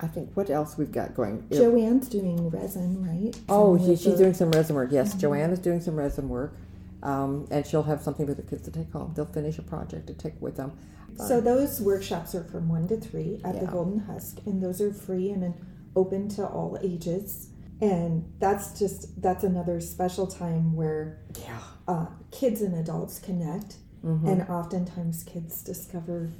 I 0.00 0.06
think 0.08 0.30
what 0.34 0.50
else 0.50 0.76
we've 0.78 0.90
got 0.90 1.14
going. 1.14 1.46
Joanne's 1.52 2.08
doing 2.08 2.48
resin, 2.50 3.06
right? 3.06 3.38
Oh, 3.48 3.78
she, 3.78 3.96
she's 3.96 4.16
doing 4.16 4.34
some 4.34 4.50
resin 4.50 4.74
work. 4.74 4.88
Yes, 4.90 5.14
Joanne 5.14 5.50
is 5.50 5.58
doing 5.58 5.80
some 5.80 5.94
resin 5.94 6.28
work, 6.28 6.54
um, 7.02 7.46
and 7.50 7.64
she'll 7.66 7.82
have 7.84 8.00
something 8.02 8.26
for 8.26 8.34
the 8.34 8.42
kids 8.42 8.62
to 8.62 8.70
take 8.70 8.90
home. 8.92 9.12
They'll 9.14 9.26
finish 9.26 9.58
a 9.58 9.62
project 9.62 10.06
to 10.08 10.14
take 10.14 10.40
with 10.40 10.56
them. 10.56 10.72
So 11.18 11.40
those 11.42 11.80
workshops 11.80 12.34
are 12.34 12.42
from 12.44 12.70
one 12.70 12.88
to 12.88 12.96
three 12.96 13.38
at 13.44 13.60
the 13.60 13.66
Golden 13.66 13.98
Husk, 14.00 14.38
and 14.46 14.62
those 14.62 14.80
are 14.80 14.92
free 14.92 15.30
and 15.30 15.54
open 15.96 16.28
to 16.30 16.46
all 16.46 16.78
ages. 16.82 17.48
And 17.80 18.32
that's 18.38 18.78
just 18.78 19.20
that's 19.20 19.42
another 19.44 19.80
special 19.80 20.26
time 20.26 20.74
where 20.76 21.18
Yeah, 21.44 21.58
uh, 21.88 22.06
kids 22.30 22.62
and 22.62 22.74
adults 22.76 23.18
connect, 23.18 23.76
Mm-hmm. 24.04 24.26
and 24.26 24.42
oftentimes 24.48 25.22
kids 25.22 25.62
discover 25.62 26.30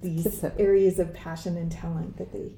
these 0.00 0.44
areas 0.58 0.98
of 0.98 1.12
passion 1.14 1.56
and 1.56 1.70
talent 1.70 2.16
that 2.18 2.32
they. 2.32 2.52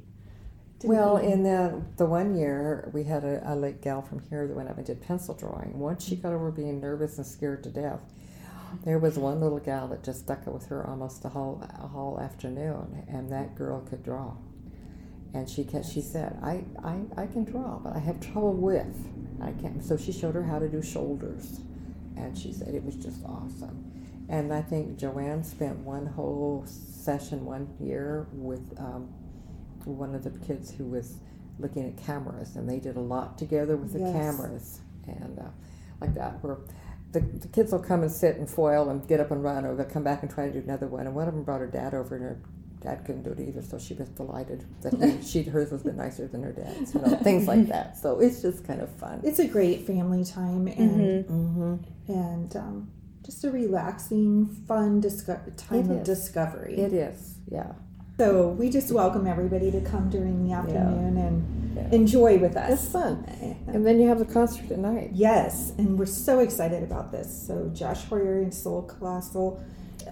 didn't 0.79 0.95
Well, 0.97 1.19
even- 1.19 1.33
in 1.33 1.43
the, 1.43 1.83
the 1.97 2.07
one 2.07 2.35
year, 2.37 2.91
we 2.95 3.05
had 3.05 3.25
a, 3.25 3.43
a 3.53 3.55
late 3.55 3.81
gal 3.83 4.01
from 4.03 4.21
here 4.21 4.47
that 4.47 4.55
went 4.57 4.69
up 4.71 4.77
and 4.79 4.87
did 4.87 5.01
pencil 5.03 5.35
drawing. 5.35 5.79
Once 5.79 6.05
she 6.05 6.17
got 6.17 6.33
over 6.33 6.51
being 6.51 6.81
nervous 6.81 7.17
and 7.19 7.27
scared 7.27 7.63
to 7.65 7.71
death, 7.71 8.01
there 8.85 8.99
was 8.99 9.19
one 9.19 9.41
little 9.41 9.59
gal 9.59 9.89
that 9.89 10.03
just 10.05 10.21
stuck 10.21 10.47
it 10.47 10.51
with 10.53 10.67
her 10.67 10.87
almost 10.87 11.25
a 11.25 11.29
whole, 11.31 11.63
whole 11.93 12.21
afternoon, 12.21 13.05
and 13.09 13.31
that 13.33 13.55
girl 13.55 13.81
could 13.81 14.03
draw. 14.03 14.33
And 15.35 15.49
she 15.49 15.67
she 15.89 16.01
said, 16.01 16.39
I, 16.43 16.65
I, 16.83 17.01
I 17.17 17.27
can 17.27 17.45
draw, 17.45 17.79
but 17.79 17.95
I 17.95 18.01
have 18.01 18.21
trouble 18.21 18.53
with. 18.55 19.09
I 19.41 19.53
can't. 19.53 19.83
So 19.85 19.97
she 19.97 20.13
showed 20.13 20.35
her 20.35 20.43
how 20.43 20.59
to 20.59 20.69
do 20.69 20.83
shoulders, 20.83 21.61
and 22.17 22.37
she 22.37 22.53
said 22.53 22.75
it 22.75 22.85
was 22.85 22.97
just 22.97 23.25
awesome. 23.25 23.85
And 24.29 24.53
I 24.53 24.63
think 24.63 24.99
Joanne 24.99 25.45
spent 25.45 25.79
one 25.79 26.07
whole 26.07 26.65
session 26.67 27.45
one 27.45 27.69
year 27.81 28.27
with 28.33 28.75
um, 28.79 29.09
one 29.85 30.15
of 30.15 30.25
the 30.25 30.31
kids 30.47 30.71
who 30.73 30.85
was 30.85 31.17
looking 31.59 31.87
at 31.87 31.97
cameras, 32.05 32.57
and 32.57 32.69
they 32.69 32.79
did 32.81 32.97
a 32.97 33.01
lot 33.01 33.39
together 33.39 33.77
with 33.77 33.93
the 33.93 34.01
Yes. 34.01 34.13
cameras 34.13 34.81
and 35.07 35.39
uh, 35.39 35.45
like 36.01 36.15
that. 36.15 36.43
Where 36.43 36.59
the, 37.13 37.21
the 37.21 37.49
kids 37.49 37.73
will 37.73 37.81
come 37.81 38.03
and 38.03 38.11
sit 38.13 38.37
and 38.37 38.49
foil 38.51 38.89
and 38.91 39.07
get 39.09 39.21
up 39.21 39.31
and 39.31 39.43
run, 39.43 39.65
or 39.65 39.75
they'll 39.77 39.87
come 39.87 40.05
back 40.05 40.23
and 40.23 40.31
try 40.31 40.47
to 40.47 40.53
do 40.53 40.59
another 40.61 40.87
one. 40.89 41.07
And 41.07 41.15
one 41.15 41.29
of 41.29 41.35
them 41.35 41.45
brought 41.45 41.61
her 41.61 41.67
dad 41.67 41.95
over, 41.95 42.17
and 42.17 42.25
her 42.25 42.41
dad 42.81 43.05
couldn't 43.05 43.23
do 43.23 43.31
it 43.33 43.41
either, 43.41 43.63
so 43.63 43.79
she 43.79 43.95
was 43.95 44.09
delighted 44.11 44.65
that 44.83 44.95
he, 44.95 45.23
she 45.23 45.43
hers 45.43 45.71
was 45.71 45.83
a 45.83 45.85
bit 45.85 45.97
nicer 45.97 46.27
than 46.27 46.43
her 46.43 46.53
dad's. 46.53 46.95
You 46.95 47.01
know, 47.03 47.17
things 47.17 47.47
like 47.47 47.67
that. 47.69 47.99
So 47.99 48.21
it's 48.21 48.41
just 48.43 48.65
kind 48.67 48.81
of 48.81 48.89
fun. 48.97 49.21
It's 49.23 49.39
a 49.39 49.47
great 49.47 49.87
family 49.87 50.25
time 50.25 50.67
and 50.67 51.85
and 52.09 52.57
um, 52.57 52.91
just 53.25 53.45
a 53.45 53.51
relaxing, 53.51 54.47
fun 54.67 55.01
disco- 55.01 55.41
time 55.57 55.91
It 55.91 55.91
of 55.91 56.01
is. 56.01 56.07
discovery. 56.07 56.75
It 56.79 56.93
is, 56.93 57.37
yeah. 57.51 57.73
So 58.19 58.49
we 58.49 58.69
just 58.69 58.93
welcome 58.93 59.27
everybody 59.27 59.71
to 59.71 59.81
come 59.81 60.11
during 60.11 60.47
the 60.47 60.53
afternoon 60.55 61.17
and 61.17 61.77
Yeah. 61.77 61.89
enjoy 61.93 62.39
with 62.39 62.57
us. 62.57 62.83
It's 62.83 62.93
fun. 62.93 63.25
And 63.69 63.87
then 63.87 64.01
you 64.01 64.09
have 64.09 64.19
the 64.19 64.25
concert 64.27 64.71
at 64.73 64.79
night. 64.79 65.11
Yes, 65.15 65.73
and 65.79 65.99
we're 65.99 66.05
so 66.07 66.41
excited 66.41 66.83
about 66.83 67.13
this. 67.13 67.47
So 67.47 67.71
Josh 67.73 68.05
Hoyer 68.05 68.39
and 68.43 68.53
Soul 68.53 68.83
Colossal 68.83 69.63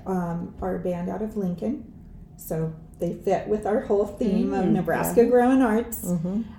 um, 0.06 0.54
are 0.62 0.76
a 0.76 0.78
band 0.78 1.08
out 1.10 1.20
of 1.22 1.36
Lincoln. 1.36 1.92
So 2.38 2.72
they 3.00 3.14
fit 3.14 3.48
with 3.48 3.66
our 3.66 3.80
whole 3.80 4.06
theme 4.06 4.52
of 4.54 4.66
Nebraska 4.66 5.24
Growing 5.24 5.60
Arts. 5.60 6.02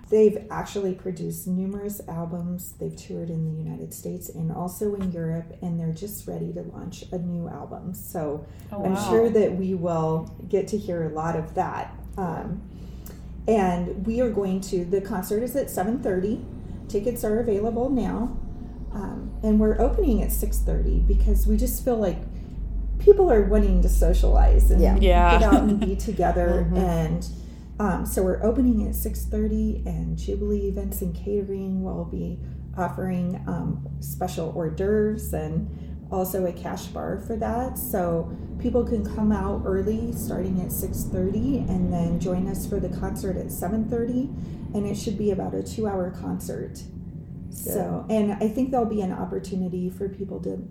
They've 0.09 0.45
actually 0.51 0.93
produced 0.93 1.47
numerous 1.47 2.01
albums. 2.07 2.73
They've 2.79 2.95
toured 2.95 3.29
in 3.29 3.45
the 3.45 3.63
United 3.63 3.93
States 3.93 4.29
and 4.29 4.51
also 4.51 4.95
in 4.95 5.11
Europe, 5.11 5.57
and 5.61 5.79
they're 5.79 5.93
just 5.93 6.27
ready 6.27 6.51
to 6.53 6.61
launch 6.61 7.05
a 7.11 7.17
new 7.17 7.47
album. 7.47 7.93
So 7.93 8.45
I'm 8.71 8.93
wow. 8.93 9.09
sure 9.09 9.29
that 9.29 9.55
we 9.55 9.73
will 9.73 10.35
get 10.47 10.67
to 10.69 10.77
hear 10.77 11.03
a 11.03 11.09
lot 11.09 11.35
of 11.35 11.55
that. 11.55 11.95
Um, 12.17 12.61
and 13.47 14.05
we 14.05 14.21
are 14.21 14.29
going 14.29 14.61
to 14.61 14.85
the 14.85 15.01
concert 15.01 15.41
is 15.41 15.55
at 15.55 15.67
7.30 15.67 16.43
tickets 16.87 17.23
are 17.23 17.39
available 17.39 17.89
now 17.89 18.37
um, 18.93 19.31
and 19.43 19.59
we're 19.59 19.79
opening 19.79 20.21
at 20.21 20.29
6.30 20.29 21.07
because 21.07 21.47
we 21.47 21.57
just 21.57 21.83
feel 21.83 21.97
like 21.97 22.17
people 23.10 23.32
are 23.32 23.41
wanting 23.45 23.82
to 23.82 23.89
socialize 23.89 24.69
and 24.69 24.80
Yeah. 24.82 24.98
Yeah. 25.02 25.39
get 25.39 25.43
out 25.54 25.63
and 25.63 25.80
be 25.80 25.95
together. 25.95 26.67
And 26.76 27.28
um, 27.80 28.06
so 28.06 28.22
we're 28.22 28.43
opening 28.43 28.86
at 28.88 28.93
6.30 28.93 29.86
and 29.88 30.15
jubilee 30.17 30.67
events 30.67 31.02
and 31.02 31.15
catering 31.15 31.82
will 31.82 32.06
be 32.06 32.39
offering 32.78 33.41
um, 33.48 33.88
special 34.00 34.52
hors 34.56 34.69
d'oeuvres 34.76 35.34
and 35.34 36.06
also 36.12 36.45
a 36.45 36.52
cash 36.54 36.86
bar 36.88 37.19
for 37.26 37.36
that. 37.38 37.78
So 37.80 38.32
people 38.60 38.84
can 38.86 39.04
come 39.15 39.32
out 39.32 39.63
early 39.65 40.12
starting 40.13 40.62
at 40.62 40.67
6.30 40.67 41.67
and 41.69 41.91
then 41.91 42.19
join 42.19 42.48
us 42.48 42.67
for 42.67 42.80
the 42.80 42.89
concert 42.89 43.38
at 43.38 43.48
7.30 43.48 44.76
and 44.76 44.86
it 44.86 44.95
should 44.95 45.17
be 45.17 45.32
about 45.32 45.56
a 45.56 45.63
two 45.63 45.88
hour 45.88 46.12
concert. 46.12 46.84
So 47.52 48.06
and 48.12 48.34
i 48.34 48.48
think 48.48 48.69
there'll 48.69 48.86
be 48.86 49.02
an 49.02 49.12
opportunity 49.12 49.89
for 49.89 50.08
people 50.08 50.39
to 50.43 50.63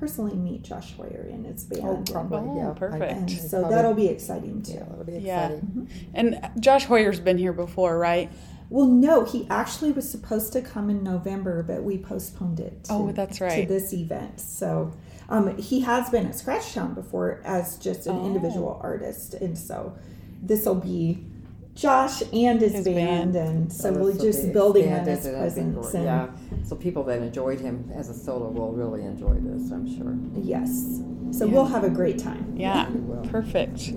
personally 0.00 0.34
meet 0.34 0.62
josh 0.62 0.94
hoyer 0.96 1.28
and 1.30 1.44
his 1.46 1.64
band 1.64 1.82
Oh, 1.84 1.94
and- 1.96 2.10
probably, 2.10 2.38
Oh, 2.38 2.56
yeah. 2.56 2.70
perfect. 2.72 3.02
and 3.12 3.30
so 3.30 3.60
probably- 3.60 3.76
that'll 3.76 3.94
be 3.94 4.06
exciting 4.08 4.62
too 4.62 4.72
Yeah, 4.72 4.84
that'll 4.88 5.04
be 5.04 5.12
Yeah. 5.18 5.46
exciting. 5.48 5.88
And 6.14 6.50
Josh 6.58 6.86
Hoyer's 6.86 7.20
been 7.20 7.36
here 7.38 7.52
before, 7.52 7.98
right? 7.98 8.30
well 8.72 8.86
no 8.86 9.24
he 9.24 9.48
actually 9.50 9.90
was 9.90 10.08
supposed 10.08 10.52
to 10.52 10.60
come 10.62 10.88
in 10.90 11.02
november 11.02 11.60
but 11.64 11.82
we 11.82 11.98
postponed 11.98 12.60
it 12.60 12.84
to, 12.84 12.92
Oh, 12.92 13.10
that's 13.10 13.40
right. 13.40 13.62
to 13.62 13.66
this 13.74 13.92
event 13.92 14.38
so 14.38 14.92
um, 15.28 15.56
he 15.58 15.80
has 15.80 16.08
been 16.08 16.24
at 16.26 16.36
scratchtown 16.36 16.94
before 16.94 17.40
as 17.44 17.76
just 17.78 18.06
an 18.06 18.16
Oh. 18.16 18.26
individual 18.26 18.78
artist 18.80 19.34
and 19.34 19.58
so 19.58 19.92
this 20.40 20.66
will 20.66 20.76
be 20.76 21.26
josh 21.74 22.22
and 22.32 22.60
his, 22.60 22.72
His 22.72 22.84
band, 22.84 23.32
band. 23.32 23.36
and 23.48 23.72
so 23.72 23.92
So 23.94 24.00
we're 24.00 24.18
just 24.18 24.46
be 24.46 24.52
building 24.52 24.92
on 24.92 25.04
his 25.06 25.24
that'd 25.24 25.38
presence 25.38 25.94
and 25.94 26.04
Yeah, 26.04 26.28
so 26.64 26.76
people 26.76 27.04
that 27.04 27.22
enjoyed 27.22 27.60
him 27.60 27.90
as 27.94 28.08
a 28.10 28.14
solo 28.14 28.48
will 28.48 28.72
really 28.72 29.02
enjoy 29.02 29.34
this, 29.34 29.70
I'm 29.70 29.86
sure. 29.96 30.14
yes 30.42 31.00
so 31.32 31.44
Yeah. 31.46 31.52
we'll 31.52 31.66
have 31.66 31.84
a 31.84 31.90
great 31.90 32.18
time 32.18 32.54
Yeah. 32.56 32.90
We. 32.90 33.28
Perfect. 33.28 33.92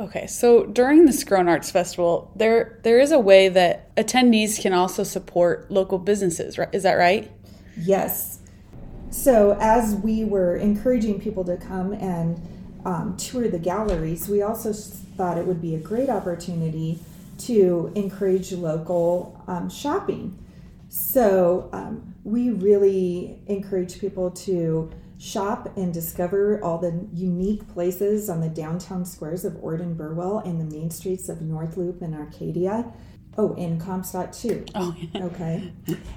Okay, 0.00 0.28
so 0.28 0.64
during 0.66 1.06
the 1.06 1.12
Scrone 1.12 1.48
Arts 1.48 1.72
Festival, 1.72 2.30
there 2.36 2.78
there 2.84 3.00
is 3.00 3.10
a 3.10 3.18
way 3.18 3.48
that 3.48 3.92
attendees 3.96 4.60
can 4.60 4.72
also 4.72 5.02
support 5.02 5.68
local 5.72 5.98
businesses, 5.98 6.56
right? 6.56 6.68
Is 6.72 6.84
that 6.84 6.94
right? 6.94 7.28
Yes. 7.76 8.38
So, 9.10 9.56
as 9.60 9.96
we 9.96 10.22
were 10.24 10.54
encouraging 10.56 11.18
people 11.18 11.42
to 11.46 11.56
come 11.56 11.92
and 11.94 12.40
um, 12.84 13.16
tour 13.16 13.48
the 13.48 13.58
galleries, 13.58 14.28
we 14.28 14.42
also 14.42 14.72
thought 14.72 15.38
it 15.38 15.46
would 15.46 15.60
be 15.60 15.74
a 15.74 15.78
great 15.78 16.08
opportunity 16.08 17.00
to 17.38 17.92
encourage 17.94 18.52
local 18.52 19.42
um, 19.46 19.70
shopping. 19.70 20.38
So, 20.88 21.68
um, 21.72 22.14
we 22.24 22.50
really 22.50 23.40
encourage 23.46 24.00
people 24.00 24.30
to 24.30 24.90
shop 25.18 25.76
and 25.76 25.92
discover 25.92 26.62
all 26.62 26.78
the 26.78 27.06
unique 27.12 27.66
places 27.68 28.30
on 28.30 28.40
the 28.40 28.48
downtown 28.48 29.04
squares 29.04 29.44
of 29.44 29.62
Ord 29.62 29.80
and 29.80 29.96
Burwell 29.96 30.38
and 30.38 30.60
the 30.60 30.76
main 30.76 30.90
streets 30.90 31.28
of 31.28 31.42
North 31.42 31.76
Loup 31.76 32.00
and 32.00 32.14
Arcadia. 32.14 32.92
Oh, 33.36 33.54
and 33.54 33.80
Comstock 33.80 34.32
too. 34.32 34.64
Oh, 34.74 34.96
yeah. 34.98 35.24
Okay. 35.24 35.72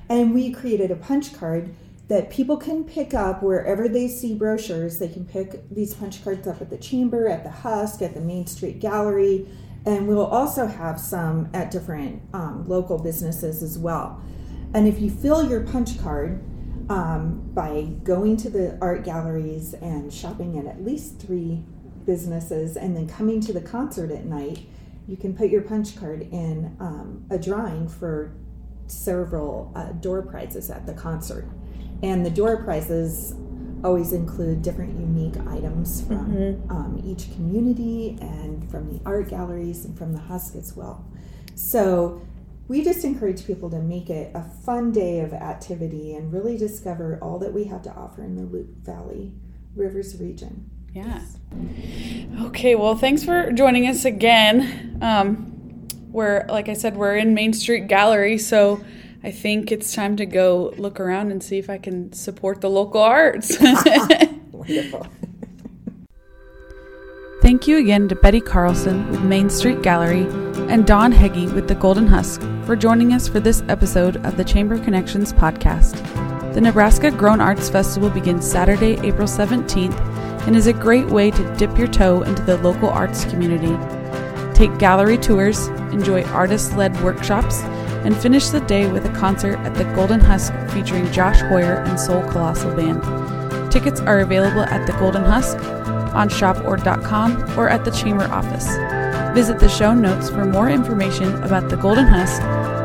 And 0.09 0.33
we 0.33 0.51
created 0.51 0.91
a 0.91 0.95
punch 0.95 1.33
card 1.33 1.73
that 2.11 2.29
people 2.29 2.57
can 2.57 2.83
pick 2.83 3.13
up 3.13 3.41
wherever 3.41 3.87
they 3.87 4.05
see 4.05 4.35
brochures. 4.35 4.99
They 4.99 5.07
can 5.07 5.23
pick 5.23 5.69
these 5.69 5.93
punch 5.93 6.21
cards 6.21 6.45
up 6.45 6.61
at 6.61 6.69
the 6.69 6.77
chamber, 6.77 7.29
at 7.29 7.45
the 7.45 7.49
Husk, 7.49 8.01
at 8.01 8.13
the 8.13 8.19
Main 8.19 8.45
Street 8.47 8.81
Gallery, 8.81 9.47
and 9.85 10.09
we'll 10.09 10.25
also 10.25 10.67
have 10.67 10.99
some 10.99 11.49
at 11.53 11.71
different 11.71 12.21
um, 12.33 12.67
local 12.67 12.99
businesses 12.99 13.63
as 13.63 13.77
well. 13.77 14.21
And 14.73 14.89
if 14.89 14.99
you 14.99 15.09
fill 15.09 15.49
your 15.49 15.61
punch 15.61 16.01
card 16.01 16.43
um, 16.89 17.49
by 17.53 17.83
going 18.03 18.35
to 18.37 18.49
the 18.49 18.77
art 18.81 19.05
galleries 19.05 19.73
and 19.75 20.11
shopping 20.11 20.59
at 20.59 20.65
at 20.65 20.83
least 20.83 21.17
three 21.17 21.63
businesses 22.05 22.75
and 22.75 22.93
then 22.93 23.07
coming 23.07 23.39
to 23.39 23.53
the 23.53 23.61
concert 23.61 24.11
at 24.11 24.25
night, 24.25 24.59
you 25.07 25.15
can 25.15 25.33
put 25.33 25.49
your 25.49 25.61
punch 25.61 25.95
card 25.95 26.23
in 26.23 26.75
um, 26.81 27.25
a 27.29 27.39
drawing 27.39 27.87
for 27.87 28.33
several 28.87 29.71
uh, 29.77 29.93
door 29.93 30.21
prizes 30.21 30.69
at 30.69 30.85
the 30.85 30.93
concert. 30.93 31.47
And 32.03 32.25
the 32.25 32.29
door 32.29 32.63
prizes 32.63 33.35
always 33.83 34.13
include 34.13 34.61
different 34.61 34.99
unique 34.99 35.37
items 35.47 36.05
from 36.05 36.61
um, 36.69 37.01
each 37.03 37.33
community 37.33 38.17
and 38.21 38.69
from 38.69 38.91
the 38.91 39.01
art 39.05 39.29
galleries 39.29 39.85
and 39.85 39.97
from 39.97 40.13
the 40.13 40.19
Husk 40.19 40.55
as 40.55 40.75
well. 40.75 41.05
So 41.55 42.21
we 42.67 42.83
just 42.83 43.03
encourage 43.03 43.45
people 43.45 43.69
to 43.69 43.79
make 43.79 44.09
it 44.09 44.31
a 44.33 44.43
fun 44.43 44.91
day 44.91 45.19
of 45.19 45.33
activity 45.33 46.13
and 46.13 46.31
really 46.31 46.57
discover 46.57 47.19
all 47.21 47.37
that 47.39 47.53
we 47.53 47.65
have 47.65 47.81
to 47.83 47.91
offer 47.91 48.23
in 48.23 48.35
the 48.35 48.43
Loup 48.43 48.69
Valley 48.83 49.33
Rivers 49.75 50.19
region. 50.19 50.69
Yeah. 50.93 51.21
Okay, 52.45 52.75
well, 52.75 52.95
thanks 52.95 53.23
for 53.23 53.51
joining 53.51 53.87
us 53.87 54.05
again. 54.05 54.99
Um, 55.01 55.87
we're, 56.09 56.45
like 56.47 56.69
I 56.69 56.73
said, 56.73 56.97
we're 56.97 57.15
in 57.15 57.33
Main 57.33 57.53
Street 57.53 57.87
Gallery, 57.87 58.37
so 58.37 58.83
I 59.23 59.31
think 59.31 59.71
it's 59.71 59.93
time 59.93 60.15
to 60.17 60.25
go 60.25 60.73
look 60.77 60.99
around 60.99 61.31
and 61.31 61.43
see 61.43 61.57
if 61.57 61.69
I 61.69 61.77
can 61.77 62.11
support 62.13 62.61
the 62.61 62.69
local 62.69 63.01
arts. 63.01 63.55
Wonderful. 64.51 65.07
Thank 67.41 67.67
you 67.67 67.77
again 67.77 68.07
to 68.09 68.15
Betty 68.15 68.41
Carlon 68.41 69.09
with 69.09 69.21
Main 69.21 69.49
Street 69.49 69.81
Gallery 69.81 70.27
and 70.71 70.85
Dahn 70.85 71.11
Hagge 71.11 71.51
with 71.53 71.67
the 71.67 71.75
Golden 71.75 72.07
Husk 72.07 72.41
for 72.65 72.75
joining 72.75 73.13
us 73.13 73.27
for 73.27 73.39
this 73.39 73.63
episode 73.67 74.17
of 74.25 74.37
the 74.37 74.43
Chamber 74.43 74.77
Connections 74.79 75.33
podcast. 75.33 76.01
The 76.53 76.61
Nebraska 76.61 77.11
Grown 77.11 77.41
Arts 77.41 77.69
Festival 77.69 78.09
begins 78.09 78.49
Saturday, 78.49 78.99
April 79.07 79.27
17th 79.27 79.97
and 80.47 80.55
is 80.55 80.67
a 80.67 80.73
great 80.73 81.07
way 81.07 81.29
to 81.31 81.55
dip 81.55 81.77
your 81.77 81.87
toe 81.87 82.23
into 82.23 82.41
the 82.41 82.57
local 82.57 82.89
arts 82.89 83.25
community. 83.25 83.77
Take 84.55 84.77
gallery 84.79 85.17
tours, 85.17 85.67
enjoy 85.91 86.23
artist 86.25 86.75
led 86.75 86.99
workshops, 87.03 87.61
and 88.05 88.15
finish 88.17 88.49
the 88.49 88.61
day 88.61 88.91
with 88.91 89.05
a 89.05 89.13
concert 89.13 89.57
at 89.59 89.75
the 89.75 89.83
Golden 89.95 90.19
Husk 90.19 90.53
featuring 90.71 91.11
Josh 91.11 91.41
Hoyer 91.41 91.83
and 91.83 91.99
Soul 91.99 92.21
Colossal 92.29 92.75
Band. 92.75 93.01
Tickets 93.71 94.01
are 94.01 94.19
available 94.19 94.63
at 94.63 94.85
the 94.85 94.93
Golden 94.93 95.23
Husk, 95.23 95.57
on 96.13 96.27
shopord.com, 96.29 97.57
or 97.57 97.69
at 97.69 97.85
the 97.85 97.91
Chamber 97.91 98.25
office. 98.25 98.67
Visit 99.33 99.59
the 99.59 99.69
show 99.69 99.93
notes 99.93 100.29
for 100.29 100.45
more 100.45 100.69
information 100.69 101.33
about 101.43 101.69
the 101.69 101.77
Golden 101.77 102.05
Husk, 102.05 102.41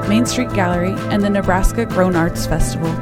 Main 0.09 0.27
Street 0.27 0.53
Gallery, 0.53 0.93
and 1.11 1.23
the 1.23 1.31
Nebraska 1.31 1.87
Grown 1.87 2.15
Arts 2.15 2.47
Festival. 2.47 2.95